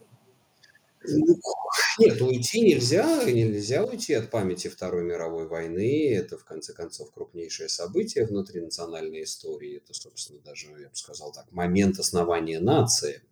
[1.98, 6.12] Нет, уйти нельзя, нельзя уйти от памяти Второй мировой войны.
[6.14, 9.78] Это, в конце концов, крупнейшее событие внутри национальной истории.
[9.78, 13.22] Это, собственно, даже, я бы сказал так, момент основания нации.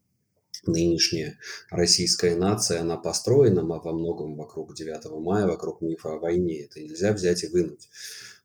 [0.67, 1.39] Нынешняя
[1.71, 6.65] российская нация, она построена во многом вокруг 9 мая, вокруг мифа о войне.
[6.65, 7.89] Это нельзя взять и вынуть.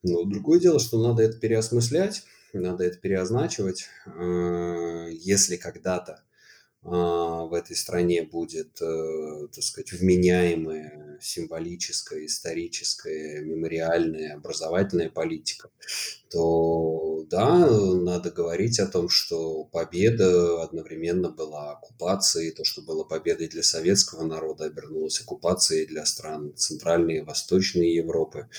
[0.01, 3.89] Но другое дело, что надо это переосмыслять, надо это переозначивать.
[4.05, 6.23] Э, если когда-то
[6.85, 15.69] в этой стране будет, э, так сказать, вменяемая символическая, историческая, мемориальная, образовательная политика,
[16.29, 23.47] то да, надо говорить о том, что победа одновременно была оккупацией, то, что было победой
[23.47, 28.49] для советского народа, обернулось оккупацией для стран Центральной и Восточной Европы.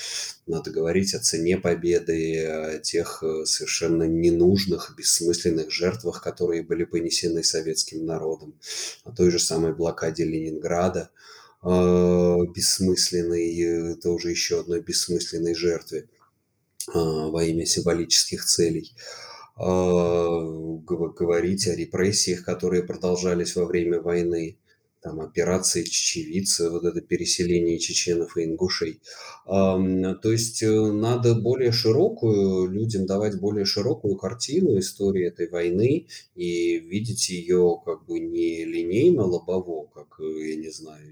[0.46, 7.44] Надо говорить о цене победы, о тех э, совершенно ненужных, бессмысленных жертвах, которые были понесены
[7.44, 8.58] советским народом,
[9.04, 11.10] о той же самой блокаде Ленинграда,
[11.66, 16.08] бессмысленной, э, тоже еще одной бессмысленной жертве
[16.94, 18.94] а, во имя символических целей,
[19.56, 20.28] а,
[20.86, 24.58] говорить о репрессиях, которые продолжались во время войны,
[25.06, 29.00] там операции чечевицы, вот это переселение чеченов и ингушей.
[29.46, 36.78] То есть э, надо более широкую, людям давать более широкую картину истории этой войны и
[36.80, 41.06] видеть ее как бы не линейно-лобово, как, э, я не знаю,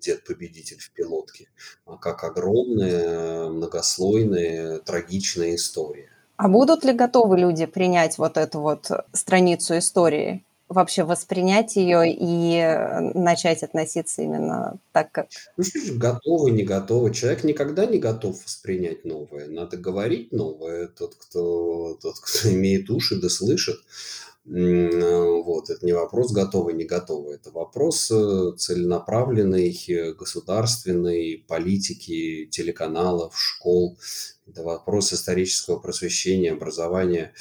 [0.00, 1.48] дед-победитель в пилотке,
[1.84, 6.10] а как огромная, многослойная, трагичная история.
[6.36, 10.45] А будут ли готовы люди принять вот эту вот страницу истории?
[10.68, 15.28] Вообще воспринять ее и э, начать относиться именно так, как...
[15.56, 17.12] Ну что ж, готовы, не готовы.
[17.12, 19.46] Человек никогда не готов воспринять новое.
[19.46, 20.88] Надо говорить новое.
[20.88, 23.76] Тот, кто, тот, кто имеет уши, да слышит.
[24.48, 27.34] Э, вот, это не вопрос готовый, не готовый.
[27.34, 33.98] Это вопрос э, целенаправленной государственной политики, телеканалов, школ.
[34.46, 37.34] Это вопрос исторического просвещения, образования.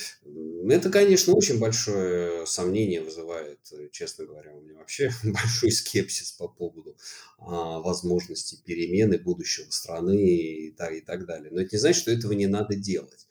[0.67, 3.59] Это, конечно, очень большое сомнение вызывает,
[3.91, 6.97] честно говоря, у меня вообще большой скепсис по поводу
[7.37, 11.51] а, возможности перемены будущего страны и так, и так далее.
[11.51, 13.24] Но это не значит, что этого не надо делать.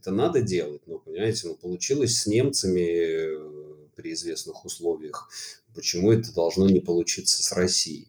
[0.00, 5.28] Это надо делать, но, понимаете, ну, получилось с немцами э, при известных условиях.
[5.74, 8.08] Почему это должно не получиться с Россией?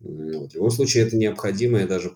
[0.00, 0.50] Вот.
[0.50, 2.12] В любом случае, это необходимое даже,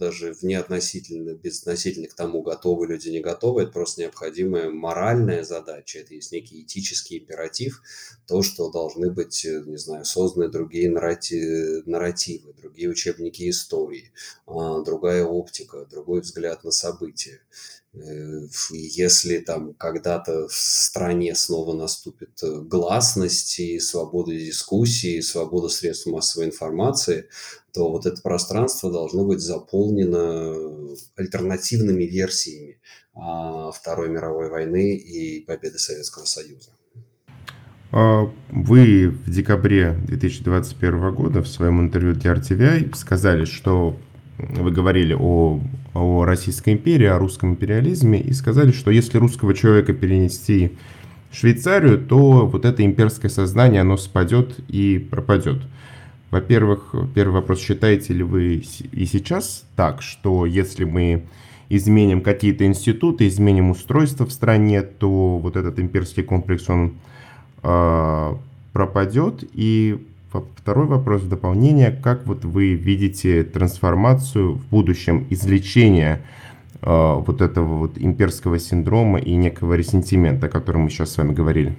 [0.00, 6.00] даже вне относительно, безотносительно к тому, готовы люди, не готовы, это просто необходимая моральная задача,
[6.00, 7.82] это есть некий этический императив,
[8.26, 14.12] то, что должны быть, э, не знаю, созданы другие нарративы, нарративы другие учебники истории,
[14.46, 17.42] а, другая оптика, другой взгляд на события.
[17.92, 25.68] Э, если там когда-то в стране снова наступит э, гласность и свобода дискуссии, и свобода
[25.68, 27.28] средств массовой информации,
[27.72, 32.80] то вот это пространство должно быть заполнено альтернативными версиями
[33.14, 36.70] а, Второй мировой войны и победы Советского Союза.
[37.92, 43.96] А, вы в декабре 2021 года в своем интервью для RTVI сказали, что
[44.48, 45.60] вы говорили о,
[45.94, 50.72] о Российской империи, о русском империализме, и сказали, что если русского человека перенести
[51.30, 55.62] в Швейцарию, то вот это имперское сознание, оно спадет и пропадет.
[56.30, 58.62] Во-первых, первый вопрос, считаете ли вы
[58.92, 61.24] и сейчас так, что если мы
[61.68, 66.94] изменим какие-то институты, изменим устройство в стране, то вот этот имперский комплекс, он
[67.62, 68.34] э,
[68.72, 69.44] пропадет?
[69.54, 71.90] И Второй вопрос в дополнение.
[71.90, 76.24] Как вот вы видите трансформацию в будущем излечения
[76.82, 81.34] э, вот этого вот имперского синдрома и некого ресентимента, о котором мы сейчас с вами
[81.34, 81.76] говорили?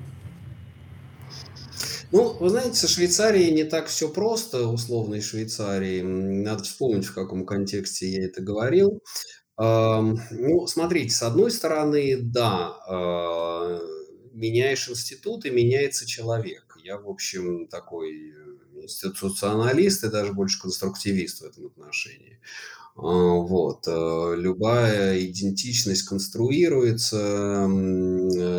[2.12, 6.02] Ну, вы знаете, со Швейцарией не так все просто, условной Швейцарии.
[6.02, 9.02] Надо вспомнить, в каком контексте я это говорил.
[9.58, 13.80] Ну, смотрите, с одной стороны, да, а,
[14.34, 16.78] меняешь институт и меняется человек.
[16.84, 18.34] Я, в общем, такой
[18.84, 22.40] институционалист и даже больше конструктивист в этом отношении.
[22.96, 23.88] А, вот.
[23.88, 27.68] Э, любая идентичность конструируется,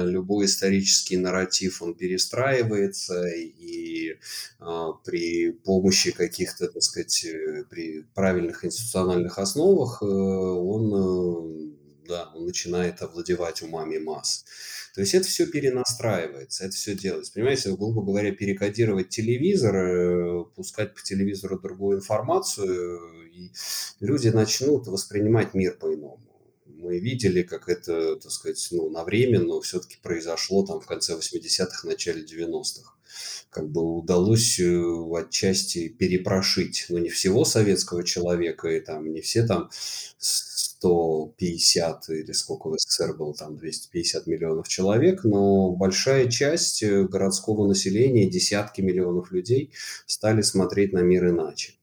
[0.07, 4.17] любой исторический нарратив, он перестраивается, и
[4.59, 11.77] а, при помощи каких-то, так сказать, э, при правильных институциональных основах э, он,
[12.09, 14.45] да, он начинает овладевать умами масс.
[14.95, 17.33] То есть это все перенастраивается, это все делается.
[17.33, 23.01] Понимаете, грубо говоря, перекодировать телевизор, э, пускать по телевизору другую информацию,
[23.33, 23.51] и
[24.01, 26.21] люди начнут воспринимать мир по-иному.
[26.67, 31.15] Мы видели, как это, так сказать, ну, на время, но все-таки произошло там в конце
[31.15, 32.93] 80-х, начале 90-х
[33.51, 34.83] как бы удалось э,
[35.15, 39.69] отчасти перепрошить, ну, не всего советского человека, и там не все там
[40.83, 47.69] 150 или сколько в СССР было, там 250 миллионов человек, но большая часть э, городского
[47.69, 49.73] населения, десятки миллионов людей
[50.07, 51.75] стали смотреть на мир иначе.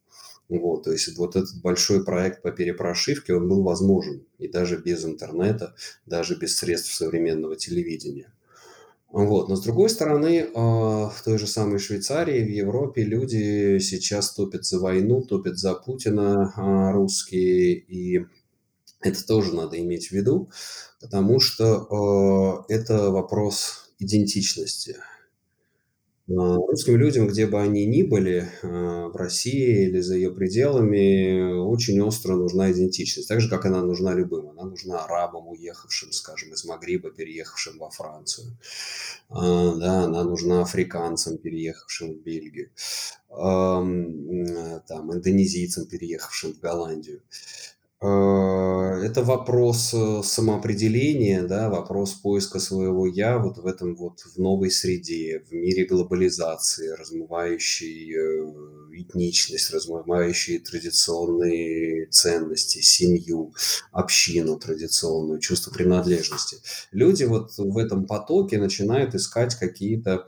[0.49, 5.05] Вот, то есть вот этот большой проект по перепрошивке, он был возможен и даже без
[5.05, 5.75] интернета,
[6.05, 8.33] даже без средств современного телевидения.
[9.11, 9.49] Вот.
[9.49, 14.65] Но с другой стороны, а, в той же самой Швейцарии, в Европе люди сейчас топят
[14.65, 18.25] за войну, топят за Путина а, русские, и
[19.01, 20.49] это тоже надо иметь в виду,
[20.99, 24.97] потому что э, это вопрос идентичности.
[26.27, 28.67] Э, русским людям, где бы они ни были, э,
[29.07, 33.29] в России или за ее пределами, очень остро нужна идентичность.
[33.29, 34.49] Так же, как она нужна любым.
[34.49, 38.57] Она нужна арабам, уехавшим, скажем, из Магриба, переехавшим во Францию.
[39.29, 42.71] Да, она нужна африканцам, переехавшим в Бельгию.
[43.29, 47.21] Там, индонезийцам, переехавшим в Голландию.
[48.01, 54.37] Э, это вопрос, э, самоопределения, да, вопрос поиска своего "я" вот в этом вот, в
[54.39, 63.53] новой среде, в мире глобализации, размывающей, э, этничность, размывающей традиционные ценности, семью,
[63.91, 66.57] общину традиционную, чувство принадлежности.
[66.91, 70.27] Люди вот в этом потоке начинают искать какие-то,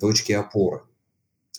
[0.00, 0.82] точки опоры.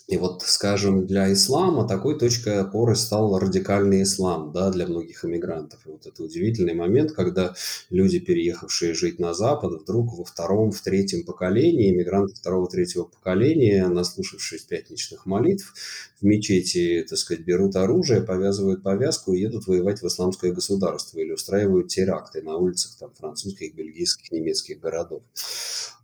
[0.06, 5.80] И вот, скажем, для ислама такой точкой опоры стал радикальный ислам, да, для многих иммигрантов.
[5.86, 7.54] И вот это удивительный момент, когда
[7.88, 13.88] люди, переехавшие жить на Запад, вдруг во втором, в третьем поколении, иммигранты второго, третьего поколения,
[13.88, 15.72] наслушавшись пятничных молитв,
[16.20, 21.32] в мечети, так сказать, берут оружие, повязывают повязку и едут воевать в исламское государство или
[21.32, 25.22] устраивают теракты на улицах там, французских, бельгийских, немецких городов.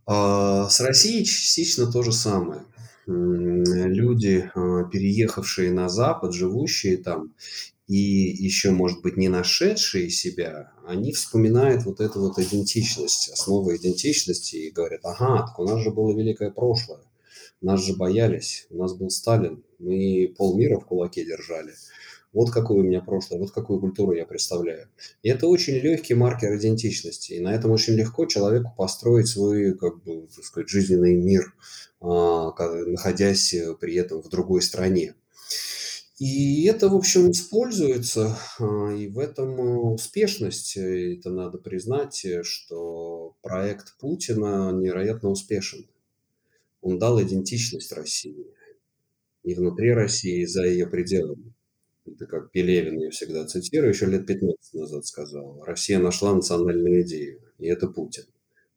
[0.07, 2.63] А с Россией частично то же самое
[3.07, 7.33] люди, а, переехавшие на Запад, живущие там
[7.87, 14.55] и еще, может быть, не нашедшие себя, они вспоминают вот эту вот идентичность, основу идентичности
[14.55, 17.01] и говорят, ага, так у нас же было великое прошлое,
[17.59, 21.73] нас же боялись, у нас был Сталин, мы полмира в кулаке держали.
[22.33, 24.87] Вот какое у меня прошлое, вот какую культуру я представляю.
[25.21, 27.33] И это очень легкий маркер идентичности.
[27.33, 31.53] И на этом очень легко человеку построить свой, как бы, так сказать, жизненный мир–
[32.01, 32.51] а,
[32.87, 35.13] находясь э, при этом в другой стране.
[36.17, 40.77] И это, в общем, используется, а, и в этом э, успешность.
[40.77, 45.87] Э, это надо признать, что проект Путина невероятно успешен.
[46.81, 48.47] Он дал идентичность России.
[49.43, 51.53] И внутри России, и за ее пределами.
[52.05, 55.63] Это как Пелевин, я всегда цитирую, еще лет 15 назад сказал.
[55.65, 58.23] Россия нашла национальную идею, и это Путин.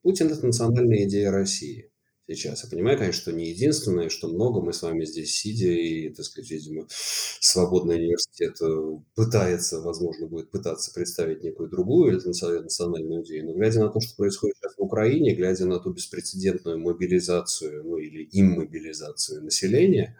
[0.03, 1.91] Путин– это национальная идея России
[2.29, 2.64] сейчас.
[2.64, 4.61] Я понимаю, конечно, что не единственное, что много.
[4.61, 10.51] Мы с вами здесь сидя, и, так сказать, видимо, свободный университет э, пытается, возможно, будет
[10.51, 13.47] пытаться представить некую другую национальную идею.
[13.47, 17.99] Но глядя на то, что происходит сейчас в Украине, глядя на ту беспрецедентную мобилизацию, ну
[17.99, 20.16] или иммобилизацию населения,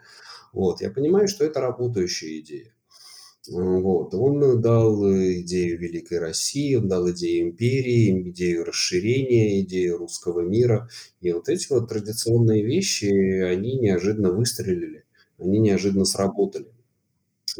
[0.53, 2.74] вот, я понимаю, что это работающая идея.
[3.49, 4.13] Вот.
[4.13, 5.03] Он дал
[5.41, 10.89] идею великой России, он дал идею империи, идею расширения, идею русского мира.
[11.21, 13.05] И вот эти вот традиционные вещи,
[13.41, 15.05] они неожиданно выстрелили,
[15.37, 16.67] они неожиданно сработали.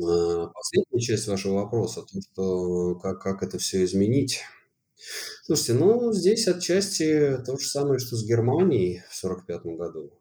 [0.02, 4.42] А, последняя часть вашего вопроса, то, что как, как это все изменить.
[5.44, 10.12] Слушайте, ну, здесь отчасти то же самое, что с Германией в 1945 году.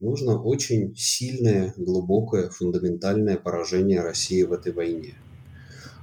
[0.00, 5.14] Нужно очень сильное, глубокое, фундаментальное поражение России в этой войне.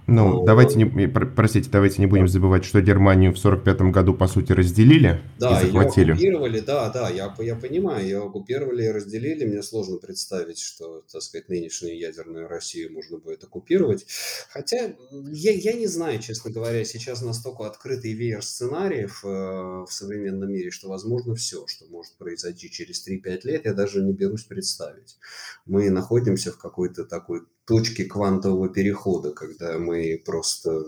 [0.08, 4.54] Ну, давайте не, простите, давайте не будем забывать, что Германию в 1945 году, по сути,
[4.54, 6.06] разделили да, и захватили.
[6.06, 9.44] ее оккупировали, да, да, я, я понимаю, ее оккупировали и разделили.
[9.44, 14.06] Мне сложно представить, что, так сказать, нынешнюю ядерную Россию можно будет оккупировать.
[14.50, 20.50] Хотя я, я не знаю, честно говоря, сейчас настолько открытый веер сценариев э, в современном
[20.50, 25.18] мире, что возможно все, что может произойти через 3-5 лет, я даже не берусь представить.
[25.66, 30.86] Мы находимся в какой-то такой точки квантового перехода, когда мы просто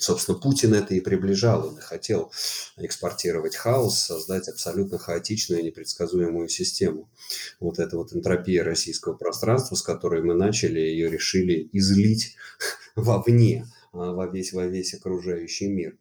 [0.00, 1.68] собственно, Путин это и приближал.
[1.68, 2.32] Он и хотел
[2.76, 7.10] экспортировать хаос, создать абсолютно хаотичную и непредсказуемую систему.
[7.60, 12.36] Вот эта вот энтропия российского пространства, с которой мы начали, ее решили излить
[12.96, 15.98] вовне, а, во весь, во весь окружающий мир.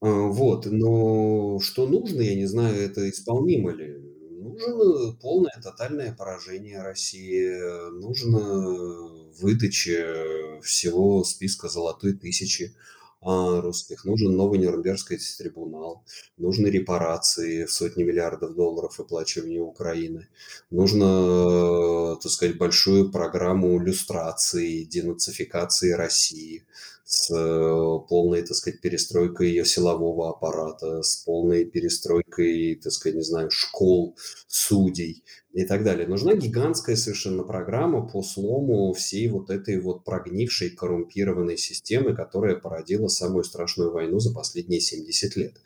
[0.00, 4.11] А, вот, но что нужно, я не знаю, это исполнимо ли
[4.42, 12.74] нужно полное тотальное поражение России, нужно выдача всего списка золотой тысячи
[13.20, 16.04] а, русских, нужен новый Нюрнбергский трибунал,
[16.38, 20.26] нужны репарации в сотни миллиардов долларов выплачивания Украины,
[20.70, 26.66] нужно, так сказать, большую программу люстрации, денацификации России–
[27.12, 33.22] с э, полной, так сказать, перестройкой ее силового аппарата, с полной перестройкой, так сказать, не
[33.22, 34.16] знаю, школ,
[34.48, 36.08] судей и так далее.
[36.08, 43.08] Нужна гигантская совершенно программа по слому всей вот этой вот прогнившей, коррумпированной системы, которая породила
[43.08, 45.56] самую страшную войну за последние 70 лет.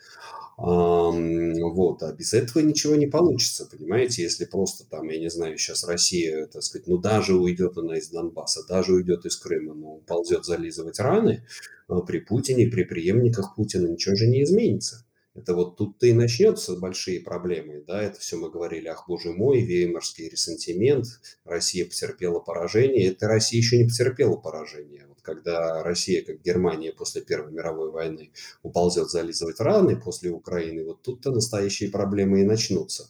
[0.56, 5.84] Вот, а без этого ничего не получится, понимаете, если просто там, я не знаю, сейчас
[5.84, 10.46] Россия, так сказать, ну даже уйдет она из Донбасса, даже уйдет из Крыма, но ползет
[10.46, 11.44] зализывать раны,
[11.88, 15.04] а при Путине, при преемниках Путина ничего же не изменится.
[15.34, 19.60] Это вот тут-то и начнется большие проблемы, да, это все мы говорили, ах, боже мой,
[19.60, 21.04] веймарский ресентимент,
[21.44, 25.06] Россия потерпела поражение, это Россия еще не потерпела поражение.
[25.26, 28.30] Когда Россия, как Германия после Первой мировой войны,
[28.62, 33.08] уползет зализывать раны после Украины, вот тут-то настоящие проблемы и начнутся.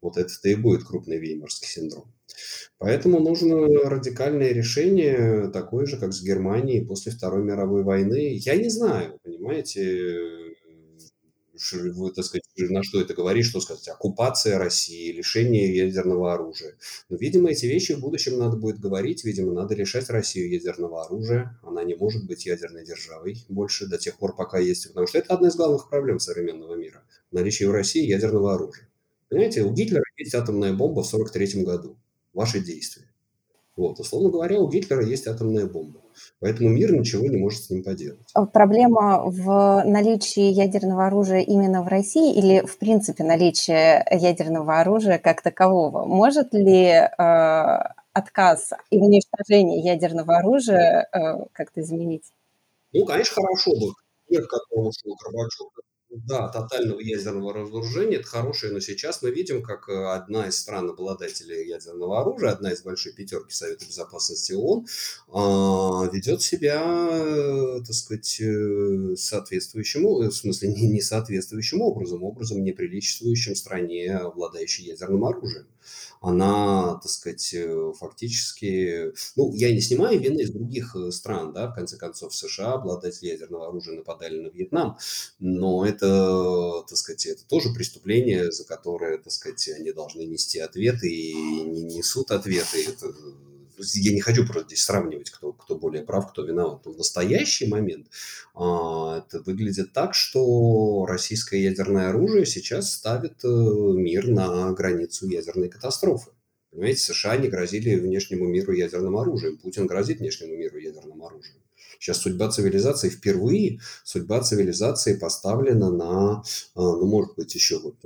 [0.00, 2.04] Вот это-то и будет крупный веймарский синдром.
[2.78, 8.36] Поэтому нужно радикальное решение, такое же, как с Германией после Второй мировой войны.
[8.36, 10.37] Я не знаю, понимаете,
[12.14, 16.76] так сказать, на что это говорит, что сказать, оккупация России, лишение ядерного оружия.
[17.08, 21.58] Но, видимо, эти вещи в будущем надо будет говорить, видимо, надо лишать Россию ядерного оружия,
[21.62, 25.34] она не может быть ядерной державой больше до тех пор, пока есть, потому что это
[25.34, 28.88] одна из главных проблем современного мира, наличие в России ядерного оружия.
[29.28, 31.96] Понимаете, у Гитлера есть атомная бомба в 1943 году,
[32.32, 33.04] ваши действия.
[33.78, 36.00] Вот, условно говоря, у Гитлера есть атомная бомба.
[36.40, 38.28] Поэтому мир ничего не может с ним поделать.
[38.34, 45.18] А проблема в наличии ядерного оружия именно в России или, в принципе, наличие ядерного оружия
[45.18, 46.04] как такового?
[46.06, 47.08] Может ли э,
[48.12, 52.24] отказ и уничтожение ядерного оружия э, как-то изменить?
[52.92, 53.92] Ну, конечно, хорошо бы.
[54.28, 55.68] Мир, к которому шел Горбачев,
[56.10, 60.88] да, тотального ядерного разоружения, это хорошее, но сейчас мы видим, как э, одна из стран
[60.88, 64.86] обладателей ядерного оружия, одна из большой пятерки Совета Безопасности ООН,
[65.28, 73.54] а, ведет себя, э, так сказать, э, соответствующим, в смысле не, соответствующим образом, образом неприличествующим
[73.54, 75.66] стране, обладающей ядерным оружием
[76.20, 79.12] она, так сказать, э, фактически...
[79.36, 83.28] Ну, я не снимаю вины из других э, стран, да, в конце концов, США, обладатели
[83.28, 84.98] ядерного оружия, нападали на Вьетнам,
[85.38, 91.08] но это, так сказать, это тоже преступление, за которое, так сказать, они должны нести ответы
[91.08, 92.84] и не несут ответы.
[92.88, 93.12] Это
[93.94, 96.84] я не хочу просто здесь сравнивать, кто, кто более прав, кто виноват.
[96.84, 98.08] Но в настоящий момент
[98.54, 105.68] а, это выглядит так, что российское ядерное оружие сейчас ставит э, мир на границу ядерной
[105.68, 106.30] катастрофы.
[106.70, 109.58] Понимаете, США не грозили внешнему миру ядерным оружием.
[109.58, 111.56] Путин грозит внешнему миру ядерным оружием.
[111.98, 116.42] Сейчас судьба цивилизации впервые, судьба цивилизации поставлена на, а,
[116.74, 117.96] ну, может быть, еще вот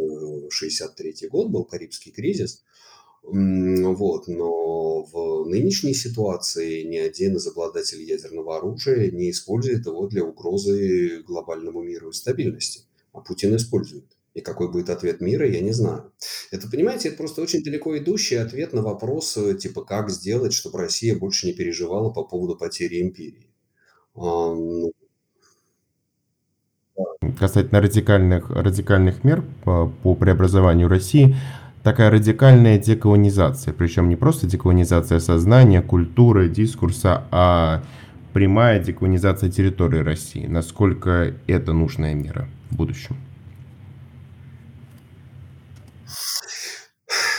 [0.51, 2.63] 63 э, год был Карибский кризис,
[3.23, 10.25] вот, но в нынешней ситуации ни один из обладателей ядерного оружия не использует его для
[10.25, 12.83] угрозы глобальному миру и стабильности.
[13.13, 14.05] А Путин использует.
[14.35, 16.11] И какой будет ответ мира, я не знаю.
[16.51, 20.79] Это, понимаете, это просто очень далеко идущий ответ на вопрос, э, типа, как сделать, чтобы
[20.79, 23.47] Россия больше не переживала по поводу потери империи.
[24.15, 24.93] Ну,
[27.39, 31.37] Касательно радикальных, радикальных мер по, по преобразованию России,
[31.83, 33.75] такая радикальная деколонизация.
[33.75, 37.83] Причем не просто деколонизация сознания, культуры, дискурса, а
[38.33, 40.47] прямая деколонизация территории России.
[40.47, 43.17] Насколько это нужная мера в будущем?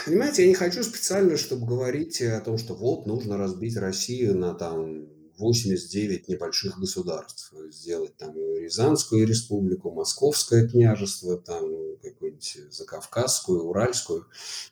[0.06, 4.54] Понимаете, я не хочу специально, чтобы говорить о том, что вот нужно разбить Россию на
[4.54, 5.06] там
[5.44, 7.54] 89 небольших государств.
[7.70, 11.70] Сделать там Рязанскую республику, Московское княжество, там
[12.02, 14.28] какую-нибудь Закавказскую, Уральскую,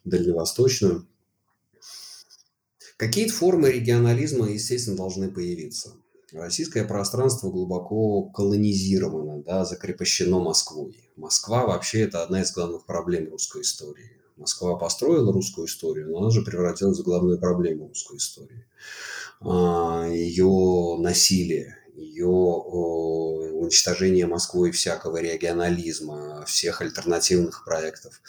[0.05, 1.07] Дальневосточную.
[2.97, 5.93] Какие-то формы регионализма, естественно, должны появиться.
[6.31, 10.97] Российское пространство глубоко колонизировано, да, закрепощено Москвой.
[11.17, 14.11] Москва вообще это одна из главных проблем русской истории.
[14.37, 18.65] Москва построила русскую историю, но она же превратилась в главную проблему русской истории.
[19.43, 28.21] А, ее насилие, ее уничтожение Москвой всякого регионализма, всех альтернативных проектов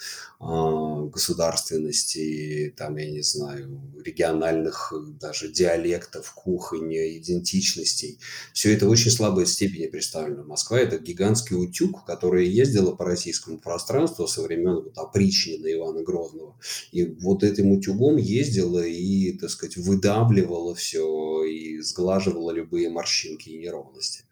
[0.45, 8.19] а, государственности, там, я не знаю, региональных даже диалектов, кухонь, идентичностей.
[8.51, 10.43] Все это в очень слабой степени представлено.
[10.43, 16.59] Москва– это гигантский утюг, который ездила по российскому пространству со времен вот, опричнина Ивана Грозного.
[16.91, 23.57] И вот этим утюгом ездила и, так сказать, выдавливала все и сглаживала любые морщинки и
[23.57, 24.25] неровности.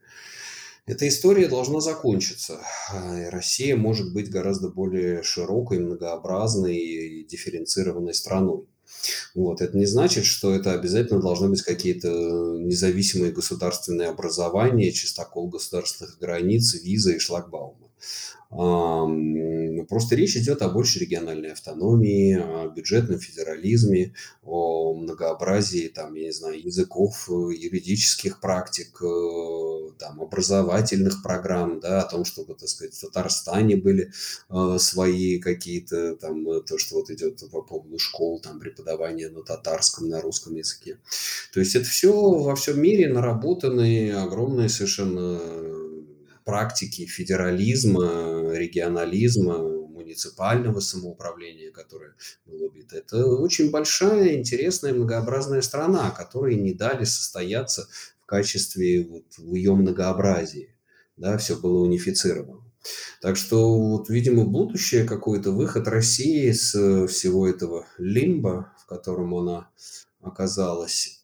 [0.87, 2.59] Эта история должна закончиться.
[2.91, 8.65] А, Россия может быть гораздо более широкой, многообразной и дифференцированной страной.
[9.35, 9.61] Вот.
[9.61, 12.09] Это не значит, что это обязательно должны быть какие-то
[12.59, 17.87] независимые государственные образования, чистокол государственных границ, визы и шлагбаумы.
[19.87, 24.13] Просто речь идет о большей региональной автономии, о бюджетном федерализме,
[24.43, 29.70] о многообразии, там, я не знаю, языков, юридических практик, э,
[30.01, 34.11] там, образовательных программ, да, о том, чтобы, так сказать, в Татарстане были
[34.49, 40.09] э, свои какие-то, там, то, что вот идет по поводу школ, там, преподавания на татарском,
[40.09, 40.97] на русском языке.
[41.53, 45.39] То есть это все во всем мире наработанные огромные совершенно
[46.45, 49.59] практики федерализма, регионализма,
[50.01, 52.97] муниципального самоуправления, которое было убито.
[52.97, 57.87] Это очень большая, интересная, многообразная страна, которой не дали состояться
[58.31, 60.73] качестве вот, в ее многообразии.
[61.17, 62.61] Да, все было унифицировано.
[63.21, 66.71] Так что, вот, видимо, будущее какой-то выход России с
[67.07, 69.69] всего этого лимба, в котором она
[70.21, 71.21] оказалась.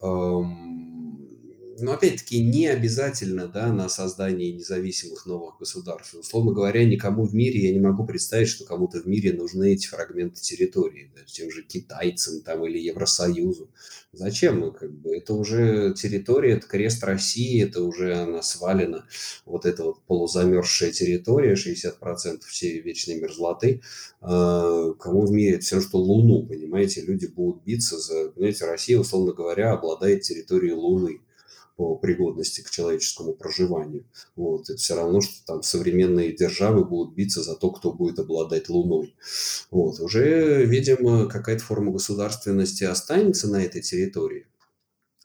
[1.79, 6.15] Но опять-таки не обязательно да, на создание независимых новых государств.
[6.15, 9.87] Условно говоря, никому в мире, я не могу представить, что кому-то в мире нужны эти
[9.87, 13.69] фрагменты территории, да, тем же китайцам там, или Евросоюзу.
[14.11, 14.59] Зачем?
[14.59, 19.05] Ну, как бы, это уже территория, это крест России, это уже она свалена.
[19.45, 23.81] Вот эта вот полузамерзшая территория, 60% всей вечной мерзлоты.
[24.21, 28.29] А, кому в мире все, что Луну, понимаете, люди будут биться за...
[28.29, 31.21] Понимаете, Россия, условно говоря, обладает территорией Луны
[31.77, 34.03] по пригодности к человеческому проживанию.
[34.35, 34.69] Вот.
[34.69, 39.15] Это все равно, что там современные державы будут биться за то, кто будет обладать Луной.
[39.71, 39.99] Вот.
[39.99, 44.47] Уже, видимо, какая-то форма государственности останется на этой территории.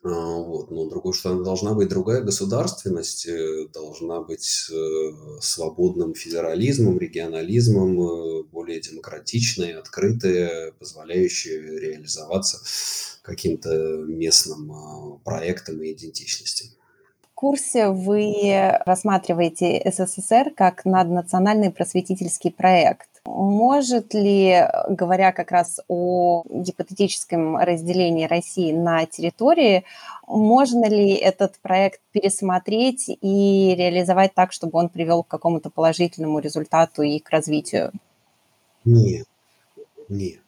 [0.03, 0.69] А, вот.
[0.69, 8.43] Но другое, что должна быть другая государственность, э, должна быть э, свободным федерализмом, регионализмом, э,
[8.51, 12.59] более демократичной, открытой, позволяющей реализоваться
[13.21, 13.69] каким-то
[14.05, 16.67] местным а, проектам и идентичностям.
[17.21, 23.12] В курсе вы рассматриваете СССР как наднациональный просветительский проект.
[23.25, 29.85] Может ли, говоря как раз о гипотетическом разделении России на территории,
[30.27, 37.01] можно ли этот проект пересмотреть и реализовать так, чтобы он привел к какому-то положительному результату
[37.01, 37.91] и к развитию?
[38.83, 39.27] Нет,
[40.09, 40.41] нет.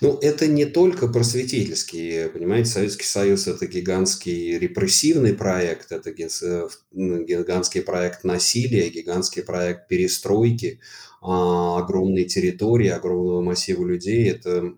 [0.00, 7.82] Ну, это не только просветительский, понимаете, Советский Союз– это гигантский репрессивный проект, это э, гигантский
[7.82, 10.80] проект насилия, гигантский проект перестройки,
[11.20, 14.30] огромной территории, огромного массива людей.
[14.30, 14.74] Это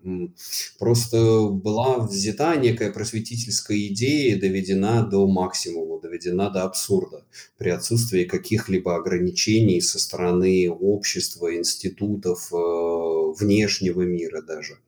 [0.77, 7.25] просто была взята некая просветительская идея, доведена до максимума, доведена до абсурда
[7.57, 12.55] при отсутствии каких-либо ограничений со стороны общества, институтов, э,
[13.39, 14.79] внешнего мира даже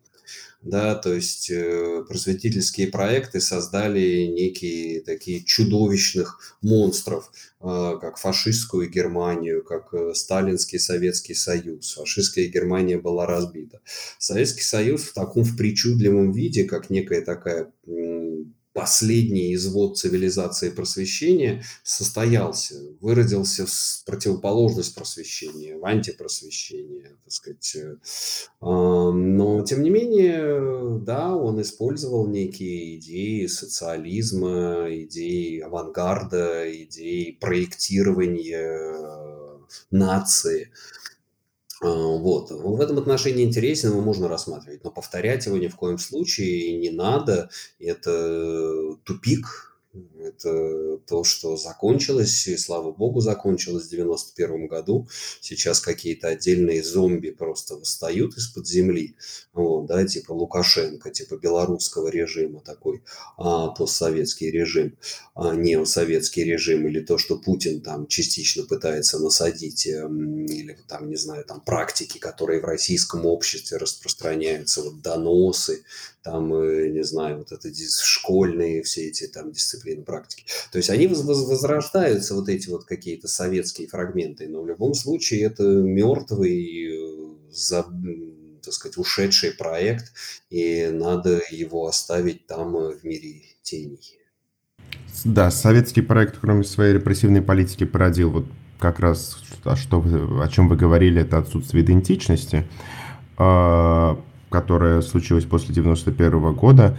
[0.66, 9.64] да, то есть э, просветительские проекты создали некие такие чудовищных монстров, э, как фашистскую Германию,
[9.64, 11.94] как э, сталинский Советский Союз.
[11.94, 13.80] Фашистская Германия была разбита.
[14.18, 17.72] Советский Союз в таком в причудливом виде, как некая такая
[18.76, 27.78] последний извод цивилизации просвещения состоялся, выродился в противоположность просвещения, в антипросвещение, так сказать.
[27.78, 27.96] Э,
[28.62, 38.94] но, тем не менее, да, он использовал некие идеи социализма, идеи авангарда, идеи проектирования
[39.90, 40.72] нации–
[41.82, 42.52] а, вот.
[42.52, 46.90] В этом отношении интересен, его можно рассматривать, но повторять его ни в коем случае не
[46.90, 47.50] надо.
[47.80, 49.78] Это тупик,
[50.26, 55.08] это то, что закончилось, и слава богу, закончилось в 91 году.
[55.42, 59.16] Сейчас какие-то отдельные зомби просто восстают из-под земли,
[59.54, 63.04] вот, да, типа Лукашенко, типа белорусского режима такой,
[63.38, 64.98] а, постсоветский режим,
[65.36, 71.16] а, неосоветский режим, или то, что Путин там частично пытается насадить, эм, или там, не
[71.16, 75.84] знаю, там практики, которые в российском обществе распространяются, вот доносы,
[76.26, 80.46] там, э, не знаю, вот это школьные все эти там дисциплины, практики.
[80.72, 85.64] То есть они возрождаются, вот эти вот какие-то советские фрагменты, но в любом случае это
[85.64, 87.86] мертвый, э, за,
[88.64, 90.14] так сказать, ушедший проект,
[90.50, 94.20] и надо его оставить там э, в мире теней.
[95.24, 98.46] Да, советский проект, кроме своей репрессивной политики, породил вот
[98.80, 102.68] как раз, а что вы, о чем вы говорили, это отсутствие идентичности.
[103.38, 104.18] А,
[104.50, 106.98] которая случилась после 91 года.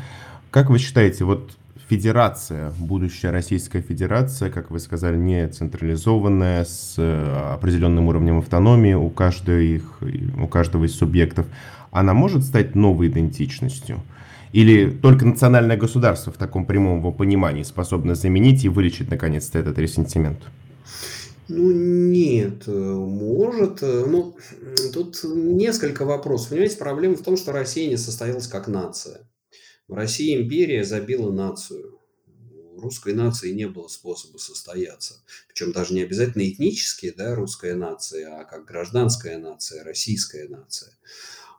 [0.50, 1.56] Как вы считаете, вот
[1.88, 9.08] федерация, будущая Российская Федерация, как вы сказали, не централизованная, с э, определенным уровнем автономии у
[9.10, 10.00] каждого, их,
[10.40, 11.46] у каждого из субъектов,
[11.90, 14.00] она может стать новой идентичностью?
[14.52, 19.78] Или только национальное государство в таком прямом его понимании способно заменить и вылечить наконец-то этот
[19.78, 20.38] ресентимент?
[21.48, 23.82] Ну, нет, э, может.
[23.82, 24.36] Э, ну,
[24.92, 26.50] тут несколько вопросов.
[26.50, 29.20] Понимаете, проблема в том, что Россия не состоялась как нация.
[29.88, 32.00] В России империя забила нацию.
[32.74, 35.22] У русской нации не было способа состояться.
[35.48, 40.92] Причем даже не обязательно этнически, да, русская нация, а как гражданская нация, российская нация.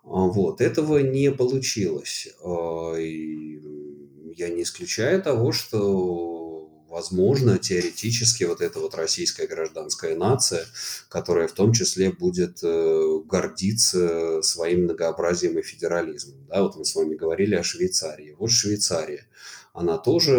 [0.04, 2.28] А, вот, этого не получилось.
[2.44, 6.37] А, я не исключаю того, что
[6.98, 10.66] возможно, теоретически вот эта вот российская гражданская нация,
[11.10, 16.48] которая в том числе будет э, гордиться своим многообразием и федерализмом.
[16.48, 18.36] Да, вот мы с вами говорили о Швейцарии.
[18.40, 19.28] Вот Швейцария.
[19.74, 20.34] она тоже,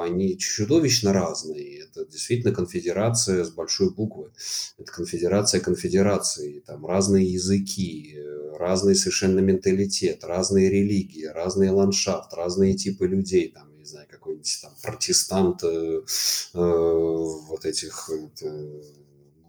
[0.00, 1.82] они чудовищно разные.
[1.82, 4.30] Это действительно конфедерация с большой буквы.
[4.78, 6.60] Это конфедерация конфедерации.
[6.66, 8.16] Там разные языки,
[8.58, 13.52] разный совершенно менталитет, разные религии, разный ландшафт, разные типы людей.
[13.54, 16.00] Там, знаю, какой-нибудь там протестант э,
[16.54, 18.80] э, вот этих э,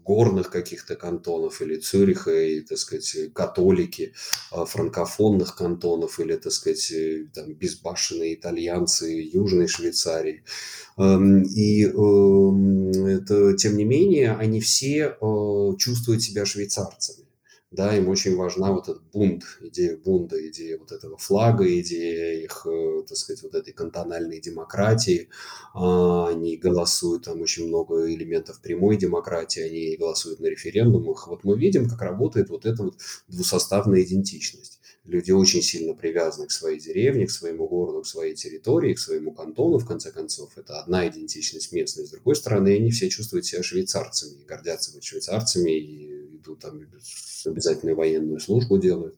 [0.04, 4.12] горных каких-то кантонов или Цюриха, и, так сказать, католики
[4.50, 10.42] а, франкофонных кантонов или, так сказать, э, там, безбашенные итальянцы Южной Швейцарии.
[10.96, 17.29] Эм, и эм, это, тем не менее, они все э, чувствуют себя швейцарцами
[17.70, 22.66] да, им очень важна вот этот бунт, идея бунда, идея вот этого флага, идея их,
[22.66, 25.28] э, так сказать, вот этой кантональной демократии.
[25.72, 31.28] А, они голосуют, там очень много элементов прямой демократии, они голосуют на референдумах.
[31.28, 32.96] Вот мы видим, как работает вот эта вот
[33.28, 34.80] двусоставная идентичность.
[35.04, 39.32] Люди очень сильно привязаны к своей деревне, к своему городу, к своей территории, к своему
[39.32, 40.58] кантону, в конце концов.
[40.58, 42.04] Это одна идентичность местная.
[42.04, 46.80] С другой стороны, они все чувствуют себя швейцарцами, гордятся быть швейцарцами и идут там
[47.46, 49.16] обязательно военную службу делают.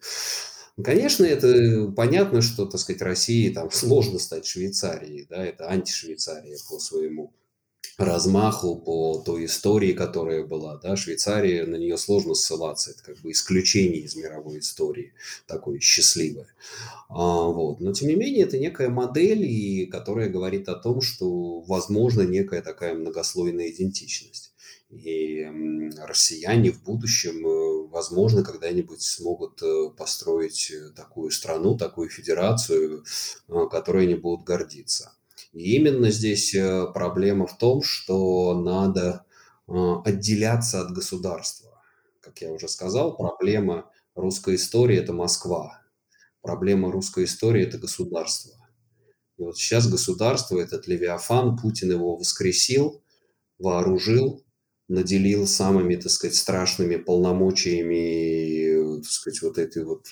[0.77, 6.57] Ну, конечно, это понятно, что, так сказать, России там сложно стать Швейцарией, да, это антишвейцария
[6.68, 7.33] по своему
[7.99, 13.33] размаху, по той истории, которая была, да, Швейцария, на нее сложно ссылаться, это как бы
[13.33, 15.12] исключение из мировой истории,
[15.47, 16.49] такое счастливое.
[17.09, 17.81] А, вот.
[17.81, 22.62] Но, тем не менее, это некая модель, и, которая говорит о том, что возможно некая
[22.62, 24.52] такая многослойная идентичность.
[24.93, 25.43] И
[26.07, 33.03] россияне в будущем, э, возможно, когда-нибудь смогут э, построить э, такую страну, такую федерацию,
[33.70, 35.16] которой они будут гордиться.
[35.55, 36.55] И именно здесь
[36.93, 39.24] проблема в том, что надо
[39.66, 41.82] отделяться от государства.
[42.20, 45.82] Как я уже сказал, проблема русской истории– это Москва.
[46.43, 48.55] Проблема русской истории– это государство.
[49.38, 53.03] И вот сейчас государство, этот Левиафан, Путин его воскресил,
[53.59, 54.43] вооружил,
[54.93, 60.07] наделил самыми, так сказать, страшными полномочиями, так сказать, вот этой вот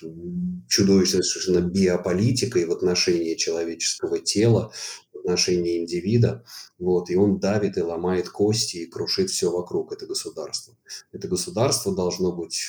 [0.69, 4.73] чудовищной совершенно биополитикой в отношении человеческого тела,
[5.13, 6.45] в отношении индивида,
[6.79, 10.75] вот, и он давит и ломает кости и крушит все вокруг, это государство.
[11.13, 12.69] Это государство должно быть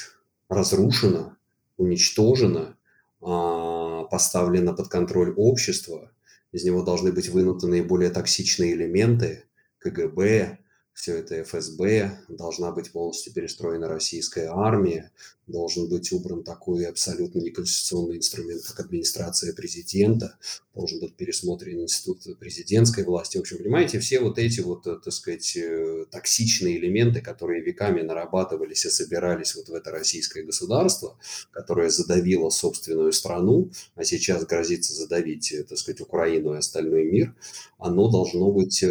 [0.50, 1.38] разрушено,
[1.78, 2.78] уничтожено,
[3.22, 6.12] а, поставлено под контроль общества,
[6.52, 9.46] из него должны быть вынуты наиболее токсичные элементы,
[9.80, 10.60] КГБ,
[10.94, 15.12] все это ФСБ, должна быть полностью перестроена российская армия,
[15.48, 20.38] должен быть убран такой абсолютно неконституционный инструмент, как администрация президента,
[20.74, 23.38] должен быть пересмотрен институт президентской власти.
[23.38, 28.02] В общем, понимаете, все вот эти вот, э, так сказать, э, токсичные элементы, которые веками
[28.02, 31.18] нарабатывались и собирались вот в это российское государство,
[31.52, 37.36] которое задавило собственную страну, а сейчас грозится задавить, э, так сказать, Украину и остальной мир,
[37.78, 38.84] оно должно быть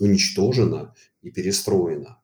[0.00, 2.18] уничтожена и перестроена.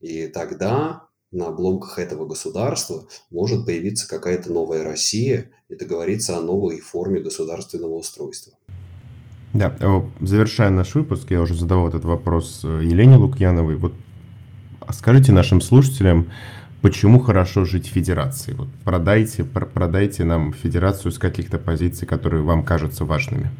[0.00, 6.80] И тогда на обломках этого государства может появиться какая-то новая Россия и договориться о новой
[6.80, 8.54] форме государственного устройства.
[9.52, 13.76] Да, э, завершая наш выпуск, я уже задавал этот вопрос э, Елене Лукьяновой.
[13.76, 13.92] Вот
[14.86, 16.30] а скажите нашим слушателям,
[16.80, 18.52] почему хорошо жить в федерации?
[18.52, 23.50] Вот продайте, продайте нам федерацию с каких-то позиций, которые вам кажутся важными.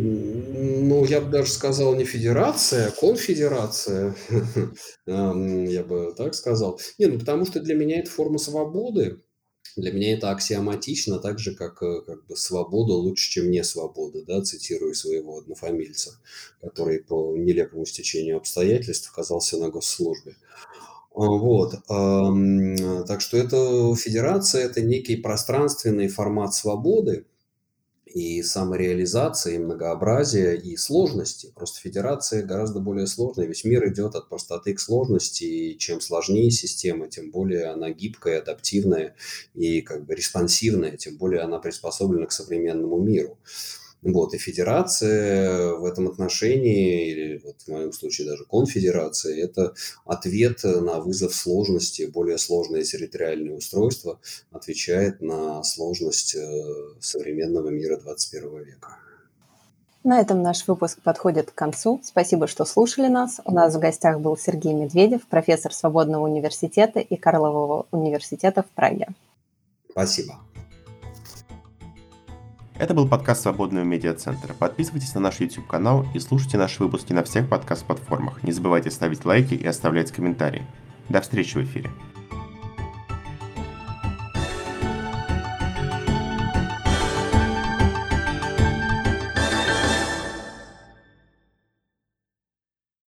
[0.00, 4.14] Ну, я бы даже сказал не федерация, а конфедерация.
[5.06, 6.80] Я бы так сказал.
[6.98, 9.20] Не, ну потому что для меня это форма свободы.
[9.76, 14.24] Для меня это аксиоматично, так же, как, э, как бы свобода лучше, чем не свобода,
[14.24, 16.18] да, цитирую своего однофамильца,
[16.60, 20.36] который по нелепому стечению обстоятельств оказался на госслужбе.
[21.14, 21.74] А, вот.
[23.06, 27.26] Так что это федерация, это некий пространственный формат свободы,
[28.14, 31.52] и самореализации, и многообразия, и сложности.
[31.54, 33.46] Просто федерация гораздо более сложная.
[33.46, 38.40] Весь мир идет от простоты к сложности, и чем сложнее система, тем более она гибкая,
[38.40, 39.14] адаптивная
[39.54, 43.38] и как бы респонсивная, тем более она приспособлена к современному миру.
[44.02, 49.74] Вот, и федерация в этом отношении, или вот в моем случае даже конфедерация, это
[50.04, 54.20] ответ на вызов сложности, более сложное территориальное устройство
[54.52, 56.64] отвечает на сложность э,
[57.00, 58.96] современного мира 21 века.
[60.04, 62.00] На этом наш выпуск подходит к концу.
[62.04, 63.40] Спасибо, что слушали нас.
[63.44, 69.08] У нас в гостях был Сергей Медведев, профессор Свободного университета и Карлового университета в Праге.
[69.90, 70.38] Спасибо.
[72.78, 74.54] Это был подкаст Свободного медиацентра.
[74.54, 78.44] Подписывайтесь на наш YouTube-канал и слушайте наши выпуски на всех подкаст-платформах.
[78.44, 80.64] Не забывайте ставить лайки и оставлять комментарии.
[81.08, 81.90] До встречи в эфире.